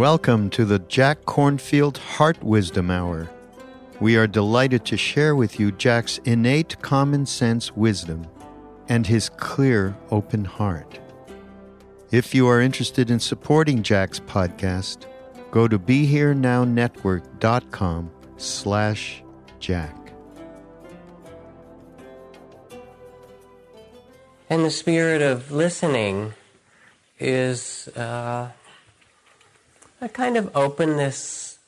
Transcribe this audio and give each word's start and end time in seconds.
Welcome 0.00 0.48
to 0.56 0.64
the 0.64 0.78
Jack 0.78 1.26
Kornfield 1.26 1.98
Heart 1.98 2.42
Wisdom 2.42 2.90
Hour. 2.90 3.28
We 4.00 4.16
are 4.16 4.26
delighted 4.26 4.86
to 4.86 4.96
share 4.96 5.36
with 5.36 5.60
you 5.60 5.72
Jack's 5.72 6.16
innate 6.24 6.80
common 6.80 7.26
sense 7.26 7.76
wisdom 7.76 8.26
and 8.88 9.06
his 9.06 9.28
clear, 9.28 9.94
open 10.10 10.46
heart. 10.46 10.98
If 12.10 12.34
you 12.34 12.48
are 12.48 12.62
interested 12.62 13.10
in 13.10 13.20
supporting 13.20 13.82
Jack's 13.82 14.20
podcast, 14.20 15.04
go 15.50 15.68
to 15.68 15.78
BeHereNowNetwork.com 15.78 18.10
slash 18.38 19.22
Jack. 19.58 20.14
And 24.48 24.64
the 24.64 24.70
spirit 24.70 25.20
of 25.20 25.52
listening 25.52 26.32
is 27.18 27.88
uh, 27.88 28.52
a 30.00 30.08
kind 30.08 30.36
of 30.36 30.54
openness 30.56 31.58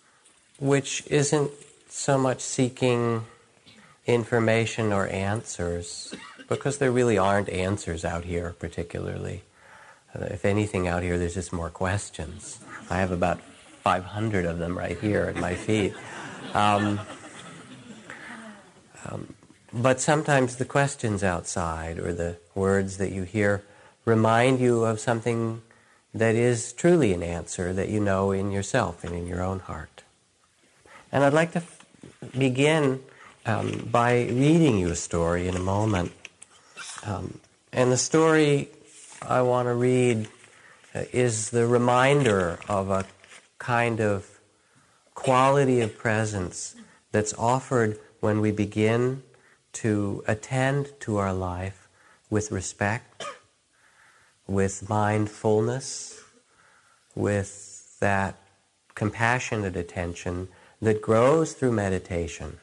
which 0.59 1.05
isn't 1.09 1.51
so 1.89 2.17
much 2.17 2.41
seeking 2.41 3.25
information 4.07 4.93
or 4.93 5.07
answers, 5.09 6.15
because 6.49 6.79
there 6.79 6.91
really 6.91 7.19
aren't 7.19 7.49
answers 7.49 8.05
out 8.05 8.25
here, 8.25 8.55
particularly. 8.59 9.43
Uh, 10.15 10.25
if 10.27 10.45
anything, 10.45 10.89
out 10.89 11.03
here, 11.03 11.19
there's 11.19 11.35
just 11.35 11.53
more 11.53 11.71
questions. 11.71 12.61
I 12.91 12.99
have 12.99 13.11
about 13.11 13.41
500 13.41 14.47
of 14.47 14.59
them 14.59 14.77
right 14.77 14.99
here 14.99 15.23
at 15.25 15.37
my 15.37 15.55
feet. 15.55 15.95
Um, 16.55 17.01
um, 19.09 19.35
but 19.73 20.01
sometimes 20.01 20.57
the 20.57 20.65
questions 20.65 21.25
outside 21.25 21.99
or 21.99 22.13
the 22.13 22.37
words 22.55 22.99
that 22.99 23.11
you 23.11 23.23
hear 23.23 23.63
remind 24.05 24.61
you 24.61 24.85
of 24.85 25.01
something 25.01 25.63
that 26.15 26.35
is 26.35 26.73
truly 26.73 27.13
an 27.13 27.23
answer 27.23 27.73
that 27.73 27.89
you 27.89 28.01
know 28.01 28.33
in 28.33 28.51
yourself 28.51 29.05
and 29.05 29.15
in 29.15 29.27
your 29.27 29.43
own 29.43 29.61
heart. 29.61 30.03
And 31.11 31.25
I'd 31.25 31.33
like 31.33 31.53
to 31.53 31.59
f- 31.59 31.87
begin 32.37 33.01
um, 33.47 33.89
by 33.91 34.23
reading 34.25 34.79
you 34.79 34.89
a 34.91 34.97
story 34.97 35.49
in 35.49 35.57
a 35.57 35.61
moment. 35.61 36.13
Um, 37.05 37.41
and 37.73 37.91
the 37.91 37.97
story 37.97 38.69
I 39.23 39.43
want 39.43 39.67
to 39.67 39.75
read 39.75 40.29
uh, 40.95 41.05
is 41.13 41.51
the 41.51 41.67
reminder 41.67 42.59
of 42.69 42.91
a 42.91 43.07
kind 43.59 44.01
of 44.01 44.41
quality 45.15 45.81
of 45.81 45.97
presence 45.97 46.75
that's 47.11 47.35
offered 47.35 47.99
when 48.21 48.41
we 48.41 48.51
begin 48.51 49.23
to 49.73 50.23
attend 50.27 50.93
to 51.01 51.17
our 51.17 51.33
life 51.33 51.89
with 52.31 52.51
respect 52.51 53.25
with 54.47 54.89
mindfulness, 54.89 56.21
with 57.15 57.99
that 58.01 58.37
compassionate 58.95 59.77
attention 59.77 60.49
that 60.81 61.01
grows 61.01 61.53
through 61.53 61.73
meditation. 61.73 62.59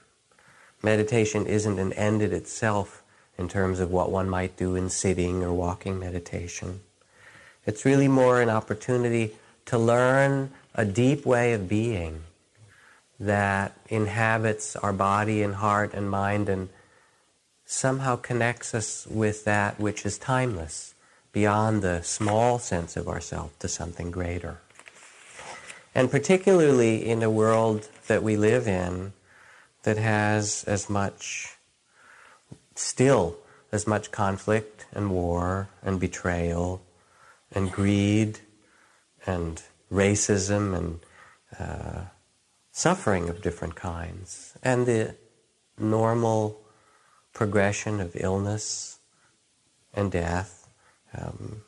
Meditation 0.84 1.46
isn't 1.46 1.80
an 1.80 1.94
end 1.94 2.22
in 2.22 2.32
itself 2.34 3.04
in 3.38 3.48
terms 3.48 3.80
of 3.80 3.92
what 3.92 4.12
one 4.12 4.30
might 4.30 4.58
do 4.58 4.76
in 4.76 4.90
sitting 4.90 5.44
or 5.44 5.54
walking 5.54 6.00
meditation. 6.00 6.82
It's 7.66 7.86
really 7.86 8.08
more 8.08 8.42
an 8.42 8.50
opportunity 8.50 9.36
to 9.66 9.78
learn 9.78 10.52
a 10.76 10.86
deep 10.86 11.26
way 11.26 11.54
of 11.54 11.70
being 11.70 12.24
that 13.20 13.78
inhabits 13.90 14.76
our 14.78 14.94
body 14.94 15.42
and 15.44 15.56
heart 15.56 15.94
and 15.94 16.10
mind 16.10 16.50
and 16.50 16.70
somehow 17.66 18.16
connects 18.16 18.74
us 18.74 19.06
with 19.08 19.46
that 19.46 19.80
which 19.80 20.06
is 20.06 20.18
timeless 20.18 20.94
beyond 21.40 21.82
the 21.82 22.04
small 22.04 22.60
sense 22.60 22.98
of 22.98 23.08
ourself 23.08 23.58
to 23.60 23.66
something 23.66 24.12
greater. 24.12 24.58
And 25.96 26.12
particularly 26.12 27.10
in 27.10 27.24
a 27.24 27.30
world 27.30 27.88
that 28.08 28.22
we 28.22 28.36
live 28.36 28.68
in 28.68 29.14
that 29.84 29.96
has 29.96 30.66
as 30.68 30.90
much, 30.90 31.56
still 32.76 33.38
as 33.72 33.88
much 33.88 34.12
conflict 34.12 34.86
and 34.92 35.12
war 35.12 35.70
and 35.82 35.98
betrayal 35.98 36.82
and 37.54 37.72
greed 37.72 38.40
and 39.26 39.64
racism 39.90 40.76
and 40.78 41.00
uh, 41.58 42.02
suffering 42.74 43.30
of 43.30 43.42
different 43.42 43.76
kinds 43.76 44.58
and 44.62 44.86
the 44.86 45.16
normal 45.78 46.60
progression 47.32 48.02
of 48.02 48.12
illness 48.16 49.00
and 49.94 50.12
death 50.12 50.59
um, 51.18 51.62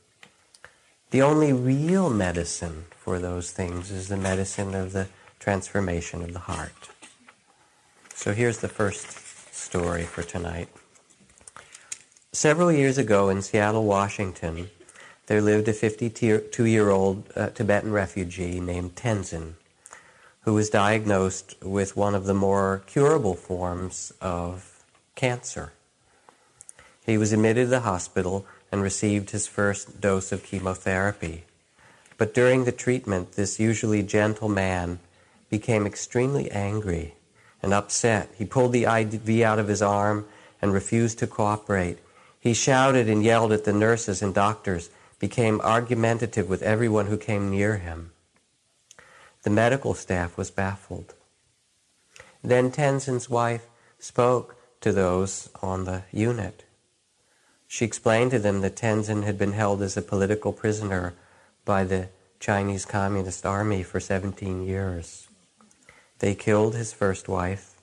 the 1.12 1.22
only 1.22 1.52
real 1.52 2.10
medicine 2.10 2.86
for 2.98 3.20
those 3.20 3.52
things 3.52 3.92
is 3.92 4.08
the 4.08 4.18
medicine 4.18 4.74
of 4.74 4.94
the 4.94 5.08
transformation 5.40 6.22
of 6.22 6.34
the 6.34 6.40
heart. 6.40 6.90
So 8.14 8.34
here's 8.34 8.60
the 8.60 8.68
first 8.68 9.54
story 9.54 10.04
for 10.04 10.24
tonight. 10.24 10.70
Several 12.32 12.72
years 12.72 12.98
ago 12.98 13.30
in 13.30 13.42
Seattle, 13.42 13.84
Washington, 13.84 14.70
there 15.26 15.42
lived 15.42 15.68
a 15.68 15.74
52 15.74 16.66
year 16.66 16.90
old 16.90 17.24
uh, 17.36 17.50
Tibetan 17.50 17.92
refugee 17.92 18.60
named 18.60 18.96
Tenzin, 18.96 19.56
who 20.42 20.54
was 20.54 20.70
diagnosed 20.70 21.56
with 21.62 21.98
one 21.98 22.16
of 22.16 22.26
the 22.26 22.34
more 22.34 22.84
curable 22.88 23.36
forms 23.36 24.14
of 24.22 24.84
cancer. 25.16 25.74
He 27.06 27.18
was 27.18 27.34
admitted 27.34 27.66
to 27.66 27.70
the 27.70 27.80
hospital 27.82 28.46
and 28.72 28.82
received 28.82 29.32
his 29.32 29.48
first 29.48 30.00
dose 30.00 30.32
of 30.32 30.44
chemotherapy. 30.44 31.44
But 32.18 32.34
during 32.34 32.64
the 32.64 32.72
treatment, 32.72 33.34
this 33.34 33.60
usually 33.60 34.04
gentle 34.04 34.50
man 34.50 35.00
became 35.50 35.86
extremely 35.86 36.50
angry 36.52 37.16
and 37.62 37.74
upset. 37.74 38.30
He 38.38 38.46
pulled 38.46 38.72
the 38.72 38.86
IV 38.86 39.42
out 39.42 39.60
of 39.60 39.68
his 39.68 39.82
arm 39.82 40.26
and 40.62 40.74
refused 40.74 41.20
to 41.20 41.28
cooperate. 41.28 42.00
He 42.40 42.54
shouted 42.54 43.10
and 43.10 43.24
yelled 43.24 43.52
at 43.52 43.66
the 43.66 43.74
nurses 43.74 44.22
and 44.22 44.34
doctors, 44.34 44.90
became 45.22 45.62
argumentative 45.62 46.50
with 46.50 46.64
everyone 46.64 47.06
who 47.06 47.18
came 47.18 47.52
near 47.52 47.78
him. 47.78 48.12
The 49.44 49.52
medical 49.52 49.94
staff 49.94 50.36
was 50.36 50.50
baffled. 50.50 51.14
Then 52.44 52.72
Tenzin's 52.72 53.30
wife 53.30 53.68
spoke 54.00 54.56
to 54.82 54.92
those 54.92 55.50
on 55.62 55.86
the 55.86 56.04
unit. 56.12 56.64
She 57.74 57.86
explained 57.86 58.32
to 58.32 58.40
them 58.40 58.60
that 58.62 58.76
Tenzin 58.76 59.24
had 59.24 59.38
been 59.38 59.54
held 59.54 59.82
as 59.82 59.96
a 59.96 60.02
political 60.02 60.52
prisoner 60.52 61.14
by 61.64 61.86
the 61.86 62.10
Chinese 62.38 62.84
Communist 62.84 63.46
Army 63.46 63.82
for 63.82 64.02
17 64.02 64.68
years. 64.68 65.30
They 66.20 66.36
killed 66.36 66.76
his 66.76 66.92
first 66.92 67.30
wife 67.30 67.76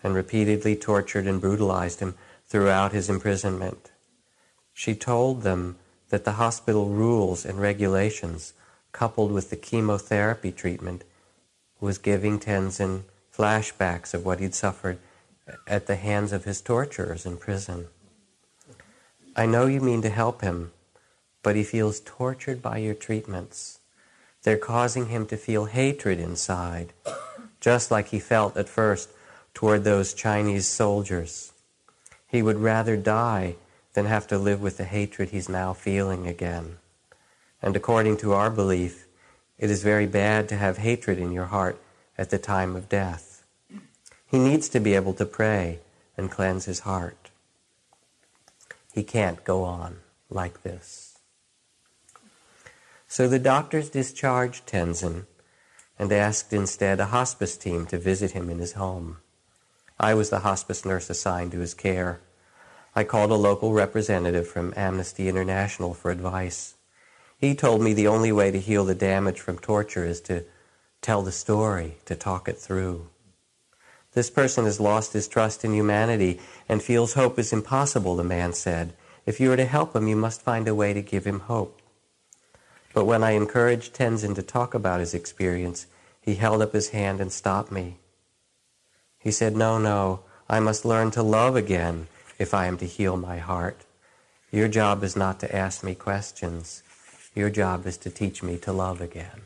and 0.00 0.14
repeatedly 0.14 0.76
tortured 0.76 1.26
and 1.26 1.40
brutalized 1.40 1.98
him 1.98 2.14
throughout 2.46 2.92
his 2.92 3.10
imprisonment. 3.10 3.90
She 4.72 4.94
told 4.94 5.42
them 5.42 5.76
that 6.10 6.24
the 6.24 6.38
hospital 6.38 6.90
rules 6.90 7.44
and 7.44 7.60
regulations, 7.60 8.52
coupled 8.92 9.32
with 9.32 9.50
the 9.50 9.56
chemotherapy 9.56 10.52
treatment, 10.52 11.02
was 11.80 11.98
giving 11.98 12.38
Tenzin 12.38 13.02
flashbacks 13.36 14.14
of 14.14 14.24
what 14.24 14.38
he'd 14.38 14.54
suffered 14.54 14.98
at 15.66 15.88
the 15.88 15.96
hands 15.96 16.32
of 16.32 16.44
his 16.44 16.60
torturers 16.60 17.26
in 17.26 17.38
prison. 17.38 17.88
I 19.38 19.44
know 19.44 19.66
you 19.66 19.82
mean 19.82 20.00
to 20.00 20.08
help 20.08 20.40
him, 20.40 20.72
but 21.42 21.56
he 21.56 21.62
feels 21.62 22.00
tortured 22.00 22.62
by 22.62 22.78
your 22.78 22.94
treatments. 22.94 23.80
They're 24.44 24.56
causing 24.56 25.08
him 25.08 25.26
to 25.26 25.36
feel 25.36 25.66
hatred 25.66 26.18
inside, 26.18 26.94
just 27.60 27.90
like 27.90 28.08
he 28.08 28.18
felt 28.18 28.56
at 28.56 28.66
first 28.66 29.10
toward 29.52 29.84
those 29.84 30.14
Chinese 30.14 30.66
soldiers. 30.66 31.52
He 32.26 32.40
would 32.40 32.56
rather 32.56 32.96
die 32.96 33.56
than 33.92 34.06
have 34.06 34.26
to 34.28 34.38
live 34.38 34.62
with 34.62 34.78
the 34.78 34.84
hatred 34.84 35.28
he's 35.28 35.50
now 35.50 35.74
feeling 35.74 36.26
again. 36.26 36.78
And 37.60 37.76
according 37.76 38.16
to 38.18 38.32
our 38.32 38.50
belief, 38.50 39.06
it 39.58 39.70
is 39.70 39.82
very 39.82 40.06
bad 40.06 40.48
to 40.48 40.56
have 40.56 40.78
hatred 40.78 41.18
in 41.18 41.30
your 41.30 41.46
heart 41.46 41.78
at 42.16 42.30
the 42.30 42.38
time 42.38 42.74
of 42.74 42.88
death. 42.88 43.44
He 44.26 44.38
needs 44.38 44.70
to 44.70 44.80
be 44.80 44.94
able 44.94 45.12
to 45.14 45.26
pray 45.26 45.80
and 46.16 46.30
cleanse 46.30 46.64
his 46.64 46.80
heart. 46.80 47.25
He 48.96 49.04
can't 49.04 49.44
go 49.44 49.62
on 49.62 49.98
like 50.30 50.62
this. 50.62 51.18
So 53.06 53.28
the 53.28 53.38
doctors 53.38 53.90
discharged 53.90 54.66
Tenzin 54.66 55.26
and 55.98 56.10
asked 56.10 56.54
instead 56.54 56.98
a 56.98 57.12
hospice 57.12 57.58
team 57.58 57.84
to 57.88 57.98
visit 57.98 58.30
him 58.30 58.48
in 58.48 58.58
his 58.58 58.72
home. 58.72 59.18
I 60.00 60.14
was 60.14 60.30
the 60.30 60.38
hospice 60.38 60.86
nurse 60.86 61.10
assigned 61.10 61.52
to 61.52 61.60
his 61.60 61.74
care. 61.74 62.22
I 62.94 63.04
called 63.04 63.30
a 63.30 63.34
local 63.34 63.74
representative 63.74 64.48
from 64.48 64.72
Amnesty 64.74 65.28
International 65.28 65.92
for 65.92 66.10
advice. 66.10 66.76
He 67.36 67.54
told 67.54 67.82
me 67.82 67.92
the 67.92 68.08
only 68.08 68.32
way 68.32 68.50
to 68.50 68.58
heal 68.58 68.86
the 68.86 68.94
damage 68.94 69.40
from 69.42 69.58
torture 69.58 70.06
is 70.06 70.22
to 70.22 70.46
tell 71.02 71.20
the 71.20 71.32
story, 71.32 71.98
to 72.06 72.14
talk 72.14 72.48
it 72.48 72.56
through. 72.56 73.10
This 74.16 74.30
person 74.30 74.64
has 74.64 74.80
lost 74.80 75.12
his 75.12 75.28
trust 75.28 75.62
in 75.62 75.74
humanity 75.74 76.40
and 76.70 76.82
feels 76.82 77.12
hope 77.12 77.38
is 77.38 77.52
impossible, 77.52 78.16
the 78.16 78.24
man 78.24 78.54
said. 78.54 78.94
If 79.26 79.40
you 79.40 79.52
are 79.52 79.58
to 79.58 79.66
help 79.66 79.94
him, 79.94 80.08
you 80.08 80.16
must 80.16 80.40
find 80.40 80.66
a 80.66 80.74
way 80.74 80.94
to 80.94 81.02
give 81.02 81.26
him 81.26 81.40
hope. 81.40 81.82
But 82.94 83.04
when 83.04 83.22
I 83.22 83.32
encouraged 83.32 83.94
Tenzin 83.94 84.34
to 84.36 84.42
talk 84.42 84.72
about 84.72 85.00
his 85.00 85.12
experience, 85.12 85.86
he 86.18 86.36
held 86.36 86.62
up 86.62 86.72
his 86.72 86.88
hand 86.96 87.20
and 87.20 87.30
stopped 87.30 87.70
me. 87.70 87.98
He 89.18 89.30
said, 89.30 89.54
No, 89.54 89.76
no, 89.76 90.20
I 90.48 90.60
must 90.60 90.86
learn 90.86 91.10
to 91.10 91.22
love 91.22 91.54
again 91.54 92.06
if 92.38 92.54
I 92.54 92.68
am 92.68 92.78
to 92.78 92.86
heal 92.86 93.18
my 93.18 93.36
heart. 93.36 93.84
Your 94.50 94.68
job 94.68 95.04
is 95.04 95.14
not 95.14 95.40
to 95.40 95.54
ask 95.54 95.84
me 95.84 95.94
questions. 95.94 96.82
Your 97.34 97.50
job 97.50 97.86
is 97.86 97.98
to 97.98 98.08
teach 98.08 98.42
me 98.42 98.56
to 98.60 98.72
love 98.72 99.02
again. 99.02 99.42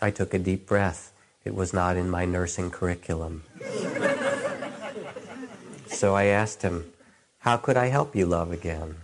I 0.00 0.12
took 0.12 0.32
a 0.32 0.38
deep 0.38 0.64
breath. 0.64 1.09
It 1.44 1.54
was 1.54 1.72
not 1.72 1.96
in 1.96 2.10
my 2.10 2.24
nursing 2.24 2.70
curriculum. 2.70 3.44
so 5.86 6.14
I 6.14 6.24
asked 6.24 6.62
him, 6.62 6.92
How 7.38 7.56
could 7.56 7.76
I 7.76 7.86
help 7.86 8.14
you 8.14 8.26
love 8.26 8.52
again? 8.52 8.96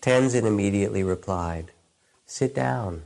Tenzin 0.00 0.44
immediately 0.44 1.02
replied, 1.02 1.70
Sit 2.26 2.54
down. 2.54 3.02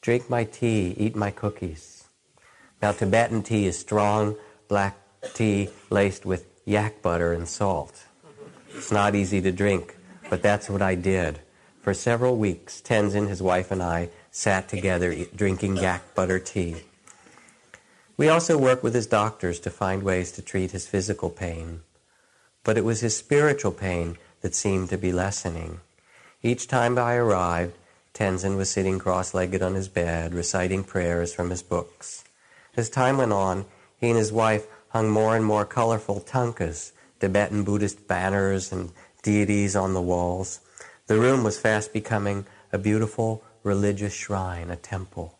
Drink 0.00 0.28
my 0.28 0.44
tea, 0.44 0.94
eat 0.96 1.14
my 1.14 1.30
cookies. 1.30 2.08
Now, 2.80 2.92
Tibetan 2.92 3.42
tea 3.42 3.66
is 3.66 3.78
strong 3.78 4.36
black 4.66 4.96
tea 5.34 5.68
laced 5.90 6.26
with 6.26 6.46
yak 6.64 7.02
butter 7.02 7.32
and 7.32 7.48
salt. 7.48 8.04
It's 8.74 8.90
not 8.90 9.14
easy 9.14 9.40
to 9.42 9.52
drink, 9.52 9.96
but 10.28 10.42
that's 10.42 10.68
what 10.68 10.82
I 10.82 10.96
did. 10.96 11.40
For 11.82 11.94
several 11.94 12.36
weeks, 12.36 12.80
Tenzin, 12.80 13.28
his 13.28 13.42
wife, 13.42 13.70
and 13.70 13.82
I 13.82 14.08
sat 14.30 14.68
together 14.68 15.14
drinking 15.36 15.76
yak 15.76 16.14
butter 16.14 16.38
tea. 16.38 16.82
We 18.16 18.28
also 18.28 18.58
worked 18.58 18.82
with 18.82 18.94
his 18.94 19.06
doctors 19.06 19.58
to 19.60 19.70
find 19.70 20.02
ways 20.02 20.32
to 20.32 20.42
treat 20.42 20.72
his 20.72 20.86
physical 20.86 21.30
pain. 21.30 21.80
But 22.62 22.76
it 22.76 22.84
was 22.84 23.00
his 23.00 23.16
spiritual 23.16 23.72
pain 23.72 24.18
that 24.42 24.54
seemed 24.54 24.90
to 24.90 24.98
be 24.98 25.12
lessening. 25.12 25.80
Each 26.42 26.68
time 26.68 26.98
I 26.98 27.14
arrived, 27.14 27.74
Tenzin 28.14 28.56
was 28.56 28.70
sitting 28.70 28.98
cross-legged 28.98 29.62
on 29.62 29.74
his 29.74 29.88
bed, 29.88 30.34
reciting 30.34 30.84
prayers 30.84 31.32
from 31.32 31.50
his 31.50 31.62
books. 31.62 32.24
As 32.76 32.90
time 32.90 33.16
went 33.16 33.32
on, 33.32 33.64
he 33.98 34.10
and 34.10 34.18
his 34.18 34.32
wife 34.32 34.66
hung 34.90 35.08
more 35.08 35.34
and 35.34 35.44
more 35.44 35.64
colorful 35.64 36.20
thangkas, 36.20 36.92
Tibetan 37.20 37.64
Buddhist 37.64 38.06
banners 38.06 38.72
and 38.72 38.90
deities 39.22 39.74
on 39.74 39.94
the 39.94 40.02
walls. 40.02 40.60
The 41.06 41.18
room 41.18 41.42
was 41.42 41.58
fast 41.58 41.92
becoming 41.92 42.46
a 42.72 42.78
beautiful 42.78 43.42
religious 43.62 44.12
shrine, 44.12 44.70
a 44.70 44.76
temple. 44.76 45.38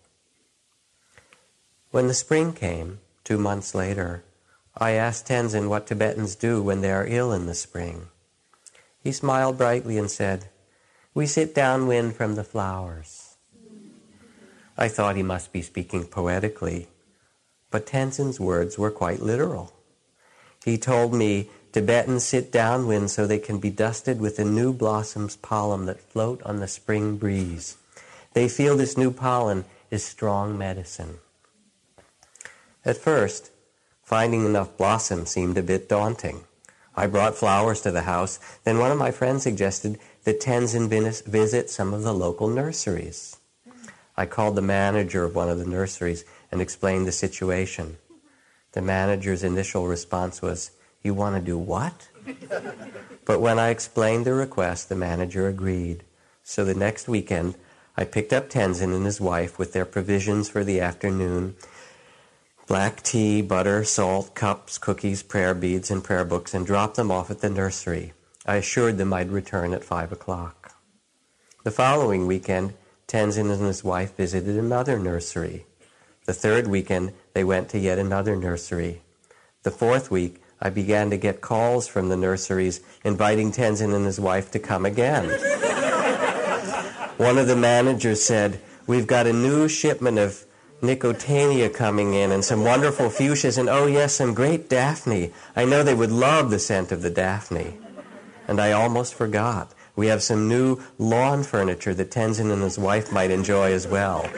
When 1.93 2.09
the 2.09 2.15
spring 2.15 2.55
came, 2.55 3.01
two 3.23 3.37
months 3.37 3.75
later, 3.75 4.25
I 4.75 4.93
asked 4.93 5.27
Tenzin 5.27 5.69
what 5.69 5.87
Tibetans 5.87 6.35
do 6.37 6.63
when 6.63 6.81
they 6.81 6.91
are 6.91 7.07
ill 7.07 7.35
in 7.35 7.45
the 7.45 7.55
spring. 7.55 8.07
He 9.05 9.13
smiled 9.13 9.59
brightly 9.59 9.99
and 9.99 10.11
said, 10.11 10.49
We 11.13 11.27
sit 11.27 11.55
downwind 11.55 12.17
from 12.17 12.35
the 12.35 12.45
flowers. 12.45 13.37
I 14.79 14.89
thought 14.89 15.17
he 15.17 15.23
must 15.23 15.53
be 15.53 15.61
speaking 15.61 16.07
poetically, 16.07 16.89
but 17.71 17.85
Tenzin's 17.85 18.41
words 18.41 18.79
were 18.79 18.91
quite 18.91 19.21
literal. 19.21 19.75
He 20.65 20.79
told 20.79 21.13
me 21.13 21.51
Tibetans 21.73 22.25
sit 22.25 22.51
downwind 22.51 23.11
so 23.11 23.27
they 23.27 23.39
can 23.39 23.59
be 23.59 23.69
dusted 23.69 24.19
with 24.19 24.39
the 24.39 24.47
new 24.47 24.73
blossoms 24.73 25.37
pollen 25.37 25.85
that 25.85 26.01
float 26.01 26.43
on 26.45 26.61
the 26.61 26.69
spring 26.69 27.19
breeze. 27.19 27.77
They 28.33 28.49
feel 28.49 28.79
this 28.79 28.97
new 28.97 29.11
pollen 29.11 29.67
is 29.91 30.03
strong 30.03 30.57
medicine. 30.57 31.19
At 32.85 32.97
first, 32.97 33.51
finding 34.03 34.45
enough 34.45 34.77
blossom 34.77 35.27
seemed 35.27 35.57
a 35.57 35.63
bit 35.63 35.89
daunting. 35.89 36.45
I 36.95 37.07
brought 37.07 37.37
flowers 37.37 37.81
to 37.83 37.91
the 37.91 38.03
house. 38.03 38.39
Then 38.65 38.79
one 38.79 38.91
of 38.91 38.99
my 38.99 39.11
friends 39.11 39.45
suggested 39.45 39.99
that 40.25 40.41
Tenzin 40.41 40.89
visit 41.25 41.71
some 41.71 41.95
of 41.95 42.03
the 42.03 42.13
local 42.13 42.49
nurseries. 42.49 43.37
I 44.17 44.27
called 44.27 44.57
the 44.57 44.63
manager 44.63 45.25
of 45.25 45.35
one 45.35 45.49
of 45.49 45.59
the 45.59 45.67
nurseries 45.67 46.25
and 46.51 46.61
explained 46.61 47.07
the 47.07 47.13
situation. 47.13 47.97
The 48.73 48.83
manager's 48.83 49.43
initial 49.43 49.87
response 49.87 50.43
was, 50.43 50.73
you 51.03 51.15
want 51.15 51.37
to 51.37 51.43
do 51.43 51.57
what? 51.57 52.09
but 53.25 53.41
when 53.41 53.59
I 53.59 53.71
explained 53.71 54.27
the 54.27 54.35
request, 54.35 54.89
the 54.89 54.95
manager 54.95 55.49
agreed. 55.49 56.05
So 56.43 56.65
the 56.65 56.75
next 56.75 57.09
weekend, 57.09 57.55
I 57.97 58.05
picked 58.05 58.33
up 58.33 58.51
Tenzin 58.51 58.95
and 58.95 59.07
his 59.07 59.21
wife 59.21 59.59
with 59.59 59.73
their 59.73 59.85
provisions 59.85 60.49
for 60.49 60.65
the 60.65 60.81
afternoon 60.81 61.57
black 62.73 63.03
tea, 63.03 63.43
butter, 63.43 63.85
salt, 63.85 64.35
cups, 64.35 64.79
cookies, 64.79 65.23
prayer 65.23 65.53
beads, 65.53 65.91
and 65.91 66.03
prayer 66.03 66.25
books, 66.25 66.55
and 66.55 66.65
dropped 66.65 66.97
them 66.97 67.11
off 67.11 67.31
at 67.31 67.41
the 67.41 67.51
nursery. 67.51 68.15
I 68.47 68.57
assured 68.57 68.97
them 68.97 69.13
I'd 69.13 69.31
return 69.31 69.75
at 69.75 69.85
five 69.85 70.11
o'clock. 70.11 70.75
The 71.65 71.71
following 71.71 72.27
weekend, 72.27 72.73
Tenzin 73.07 73.53
and 73.53 73.61
his 73.61 73.85
wife 73.85 74.17
visited 74.17 74.57
another 74.57 74.99
nursery. 74.99 75.67
The 76.25 76.33
third 76.33 76.67
weekend, 76.67 77.13
they 77.35 77.45
went 77.45 77.69
to 77.69 77.79
yet 77.79 77.99
another 77.99 78.37
nursery. 78.37 79.03
The 79.65 79.71
fourth 79.71 80.11
week, 80.11 80.41
I 80.59 80.71
began 80.71 81.11
to 81.11 81.19
get 81.19 81.43
calls 81.43 81.87
from 81.87 82.09
the 82.09 82.17
nurseries 82.17 82.81
inviting 83.05 83.53
Tenzin 83.53 83.95
and 83.95 84.07
his 84.07 84.19
wife 84.19 84.51
to 84.53 84.59
come 84.59 84.87
again. 84.87 85.29
One 87.19 87.37
of 87.37 87.49
the 87.49 87.55
managers 87.55 88.23
said, 88.23 88.63
We've 88.87 89.07
got 89.07 89.27
a 89.27 89.35
new 89.35 89.69
shipment 89.69 90.17
of 90.17 90.47
Nicotiana 90.83 91.73
coming 91.73 92.13
in 92.15 92.33
and 92.33 92.45
some 92.45 92.65
wonderful 92.65 93.09
fuchsias 93.09 93.57
and 93.57 93.69
oh 93.69 93.87
yes, 93.87 94.15
some 94.15 94.35
great 94.35 94.69
Daphne. 94.69 95.33
I 95.55 95.65
know 95.65 95.85
they 95.85 95.95
would 95.95 96.11
love 96.11 96.51
the 96.51 96.59
scent 96.59 96.91
of 96.91 97.03
the 97.03 97.11
Daphne. 97.11 97.79
And 98.49 98.61
I 98.61 98.73
almost 98.73 99.15
forgot. 99.15 99.73
We 99.95 100.09
have 100.09 100.25
some 100.25 100.49
new 100.49 100.83
lawn 100.99 101.45
furniture 101.45 101.95
that 101.95 102.11
Tenzin 102.11 102.51
and 102.51 102.63
his 102.63 102.79
wife 102.79 103.13
might 103.13 103.31
enjoy 103.31 103.73
as 103.73 103.87
well. 103.87 104.29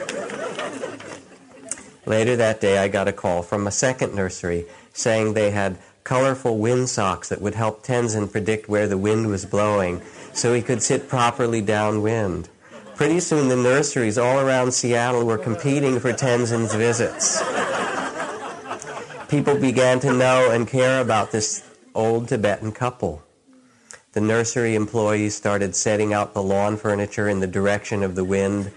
Later 2.05 2.35
that 2.35 2.61
day, 2.61 2.77
I 2.77 2.89
got 2.89 3.07
a 3.07 3.13
call 3.13 3.41
from 3.41 3.65
a 3.65 3.71
second 3.71 4.13
nursery 4.13 4.67
saying 4.93 5.33
they 5.33 5.49
had 5.49 5.79
colorful 6.03 6.59
wind 6.59 6.89
socks 6.89 7.29
that 7.29 7.41
would 7.41 7.55
help 7.55 7.83
Tenzin 7.83 8.31
predict 8.31 8.69
where 8.69 8.87
the 8.87 8.97
wind 8.99 9.27
was 9.27 9.47
blowing 9.47 10.03
so 10.31 10.53
he 10.53 10.61
could 10.61 10.83
sit 10.83 11.09
properly 11.09 11.61
downwind. 11.61 12.49
Pretty 12.95 13.19
soon 13.19 13.49
the 13.49 13.57
nurseries 13.57 14.17
all 14.17 14.39
around 14.39 14.71
Seattle 14.71 15.25
were 15.25 15.37
competing 15.37 15.99
for 15.99 16.13
Tenzin's 16.13 16.73
visits. 16.73 17.41
People 19.27 19.59
began 19.59 19.99
to 19.99 20.13
know 20.13 20.49
and 20.49 20.65
care 20.65 21.01
about 21.01 21.31
this 21.31 21.69
old 21.93 22.29
Tibetan 22.29 22.71
couple. 22.71 23.21
The 24.13 24.21
nursery 24.21 24.75
employees 24.75 25.35
started 25.35 25.75
setting 25.75 26.13
out 26.13 26.33
the 26.33 26.41
lawn 26.41 26.77
furniture 26.77 27.27
in 27.27 27.41
the 27.41 27.47
direction 27.47 28.01
of 28.01 28.15
the 28.15 28.23
wind. 28.23 28.71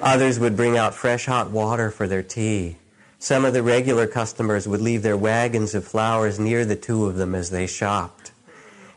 Others 0.00 0.40
would 0.40 0.56
bring 0.56 0.76
out 0.76 0.92
fresh 0.92 1.26
hot 1.26 1.52
water 1.52 1.92
for 1.92 2.08
their 2.08 2.24
tea. 2.24 2.78
Some 3.20 3.44
of 3.44 3.52
the 3.52 3.62
regular 3.62 4.08
customers 4.08 4.66
would 4.66 4.80
leave 4.80 5.04
their 5.04 5.16
wagons 5.16 5.76
of 5.76 5.86
flowers 5.86 6.40
near 6.40 6.64
the 6.64 6.74
two 6.74 7.06
of 7.06 7.14
them 7.14 7.32
as 7.32 7.50
they 7.50 7.68
shopped. 7.68 8.32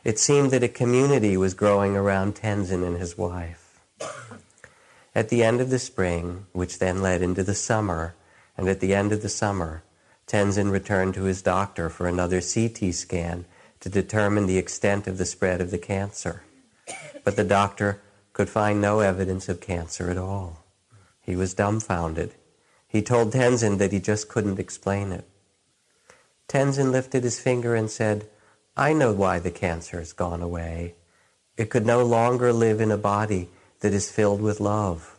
It 0.03 0.17
seemed 0.17 0.49
that 0.49 0.63
a 0.63 0.67
community 0.67 1.37
was 1.37 1.53
growing 1.53 1.95
around 1.95 2.35
Tenzin 2.35 2.83
and 2.83 2.97
his 2.97 3.15
wife. 3.15 3.64
At 5.15 5.29
the 5.29 5.43
end 5.43 5.61
of 5.61 5.69
the 5.69 5.79
spring, 5.79 6.45
which 6.51 6.79
then 6.79 7.01
led 7.01 7.21
into 7.21 7.41
the 7.41 7.55
summer, 7.55 8.15
and 8.57 8.67
at 8.67 8.81
the 8.81 8.93
end 8.93 9.13
of 9.13 9.21
the 9.21 9.29
summer, 9.29 9.83
Tenzin 10.27 10.69
returned 10.71 11.13
to 11.13 11.23
his 11.23 11.41
doctor 11.41 11.89
for 11.89 12.05
another 12.05 12.41
CT 12.41 12.93
scan 12.93 13.45
to 13.79 13.87
determine 13.87 14.45
the 14.45 14.57
extent 14.57 15.07
of 15.07 15.17
the 15.17 15.25
spread 15.25 15.61
of 15.61 15.71
the 15.71 15.77
cancer. 15.77 16.43
But 17.23 17.37
the 17.37 17.45
doctor 17.45 18.01
could 18.33 18.49
find 18.49 18.81
no 18.81 18.99
evidence 18.99 19.47
of 19.47 19.61
cancer 19.61 20.09
at 20.09 20.17
all. 20.17 20.65
He 21.21 21.37
was 21.37 21.53
dumbfounded. 21.53 22.33
He 22.85 23.01
told 23.01 23.31
Tenzin 23.31 23.77
that 23.77 23.93
he 23.93 23.99
just 23.99 24.27
couldn't 24.27 24.59
explain 24.59 25.13
it. 25.13 25.25
Tenzin 26.49 26.91
lifted 26.91 27.23
his 27.23 27.39
finger 27.39 27.73
and 27.73 27.89
said, 27.89 28.27
I 28.75 28.91
know 28.91 29.13
why 29.13 29.39
the 29.39 29.51
cancer 29.51 29.99
has 29.99 30.11
gone 30.11 30.41
away. 30.41 30.95
It 31.55 31.69
could 31.69 31.85
no 31.85 32.03
longer 32.03 32.51
live 32.51 32.81
in 32.81 32.91
a 32.91 32.97
body 32.97 33.49
that 33.85 33.93
is 33.93 34.09
filled 34.09 34.41
with 34.41 34.59
love. 34.59 35.15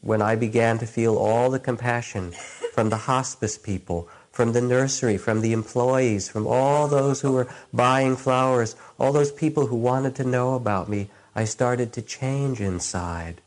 When 0.00 0.22
I 0.22 0.36
began 0.36 0.78
to 0.78 0.86
feel 0.86 1.18
all 1.18 1.50
the 1.50 1.58
compassion 1.60 2.32
from 2.72 2.88
the 2.88 3.04
hospice 3.12 3.58
people, 3.58 4.08
from 4.32 4.54
the 4.54 4.62
nursery, 4.62 5.18
from 5.18 5.42
the 5.42 5.52
employees, 5.52 6.30
from 6.30 6.46
all 6.46 6.88
those 6.88 7.20
who 7.20 7.32
were 7.32 7.46
buying 7.74 8.16
flowers, 8.16 8.74
all 8.98 9.12
those 9.12 9.32
people 9.32 9.66
who 9.66 9.76
wanted 9.76 10.14
to 10.14 10.24
know 10.24 10.54
about 10.54 10.88
me, 10.88 11.10
I 11.34 11.44
started 11.44 11.92
to 11.92 12.00
change 12.00 12.58
inside. 12.58 13.42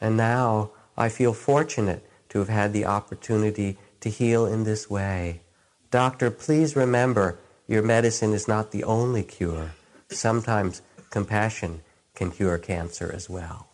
And 0.00 0.16
now 0.16 0.70
I 0.96 1.10
feel 1.10 1.34
fortunate 1.34 2.02
to 2.30 2.38
have 2.38 2.48
had 2.48 2.72
the 2.72 2.86
opportunity 2.86 3.76
to 4.00 4.08
heal 4.08 4.46
in 4.46 4.64
this 4.64 4.88
way. 4.88 5.42
Doctor, 5.90 6.30
please 6.30 6.74
remember 6.74 7.38
your 7.68 7.82
medicine 7.82 8.32
is 8.32 8.48
not 8.48 8.70
the 8.70 8.84
only 8.84 9.22
cure. 9.22 9.72
Sometimes 10.08 10.80
compassion 11.10 11.82
can 12.16 12.32
cure 12.32 12.58
cancer 12.58 13.10
as 13.14 13.30
well. 13.30 13.68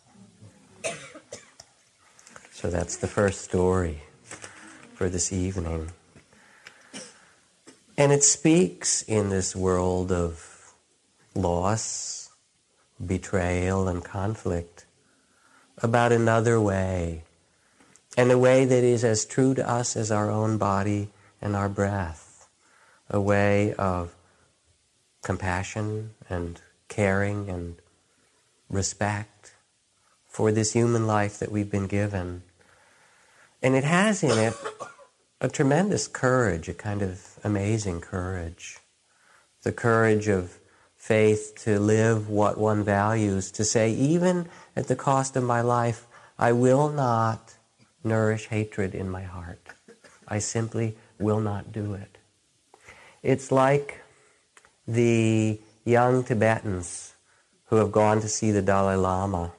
So 2.51 2.71
that's 2.71 2.97
the 2.97 3.09
first 3.09 3.41
story 3.41 4.03
for 4.95 5.09
this 5.09 5.33
evening. 5.33 5.91
And 7.97 8.13
it 8.13 8.23
speaks 8.23 9.03
in 9.03 9.31
this 9.31 9.57
world 9.57 10.13
of 10.13 10.75
loss, 11.35 12.31
betrayal, 13.05 13.89
and 13.89 14.05
conflict 14.05 14.87
about 15.79 16.13
another 16.13 16.61
way, 16.61 17.25
and 18.17 18.31
a 18.31 18.39
way 18.39 18.65
that 18.65 18.85
is 18.85 19.03
as 19.03 19.25
true 19.25 19.55
to 19.55 19.69
us 19.69 19.97
as 19.97 20.11
our 20.11 20.31
own 20.31 20.59
body 20.59 21.09
and 21.41 21.57
our 21.57 21.69
breath, 21.69 22.49
a 23.11 23.21
way 23.21 23.75
of 23.75 24.15
compassion 25.23 26.11
and 26.29 26.61
caring 26.89 27.49
and 27.49 27.82
respect 28.73 29.55
for 30.27 30.51
this 30.51 30.73
human 30.73 31.07
life 31.07 31.39
that 31.39 31.53
we've 31.53 31.71
been 31.71 31.87
given. 31.87 32.43
And 33.63 33.77
it 33.77 33.85
has 33.85 34.25
in 34.25 34.37
it 34.39 34.55
a 35.41 35.49
tremendous 35.49 36.09
courage, 36.09 36.69
a 36.69 36.75
kind 36.75 37.03
of 37.03 37.39
amazing 37.45 38.01
courage. 38.01 38.79
The 39.63 39.73
courage 39.73 40.27
of 40.27 40.59
faith 40.97 41.55
to 41.65 41.79
live 41.79 42.29
what 42.29 42.59
one 42.59 42.83
values, 42.83 43.51
to 43.53 43.65
say, 43.65 43.93
even 43.93 44.49
at 44.75 44.89
the 44.89 44.97
cost 44.97 45.37
of 45.37 45.45
my 45.45 45.61
life, 45.61 46.07
I 46.39 46.53
will 46.53 46.89
not 46.89 47.55
nourish 48.03 48.49
hatred 48.49 48.95
in 48.95 49.11
my 49.11 49.23
heart. 49.23 49.61
I 50.27 50.39
simply 50.39 50.97
will 51.19 51.41
not 51.41 51.73
do 51.73 51.95
it. 51.95 52.19
It's 53.23 53.53
like 53.53 54.01
the 54.89 55.61
young 55.85 56.25
Tibetans 56.25 57.12
who 57.73 57.79
have 57.79 57.91
gone 57.91 58.21
to 58.21 58.29
see 58.29 58.51
the 58.51 58.61
Dalai 58.61 58.97
Lama 58.97 59.51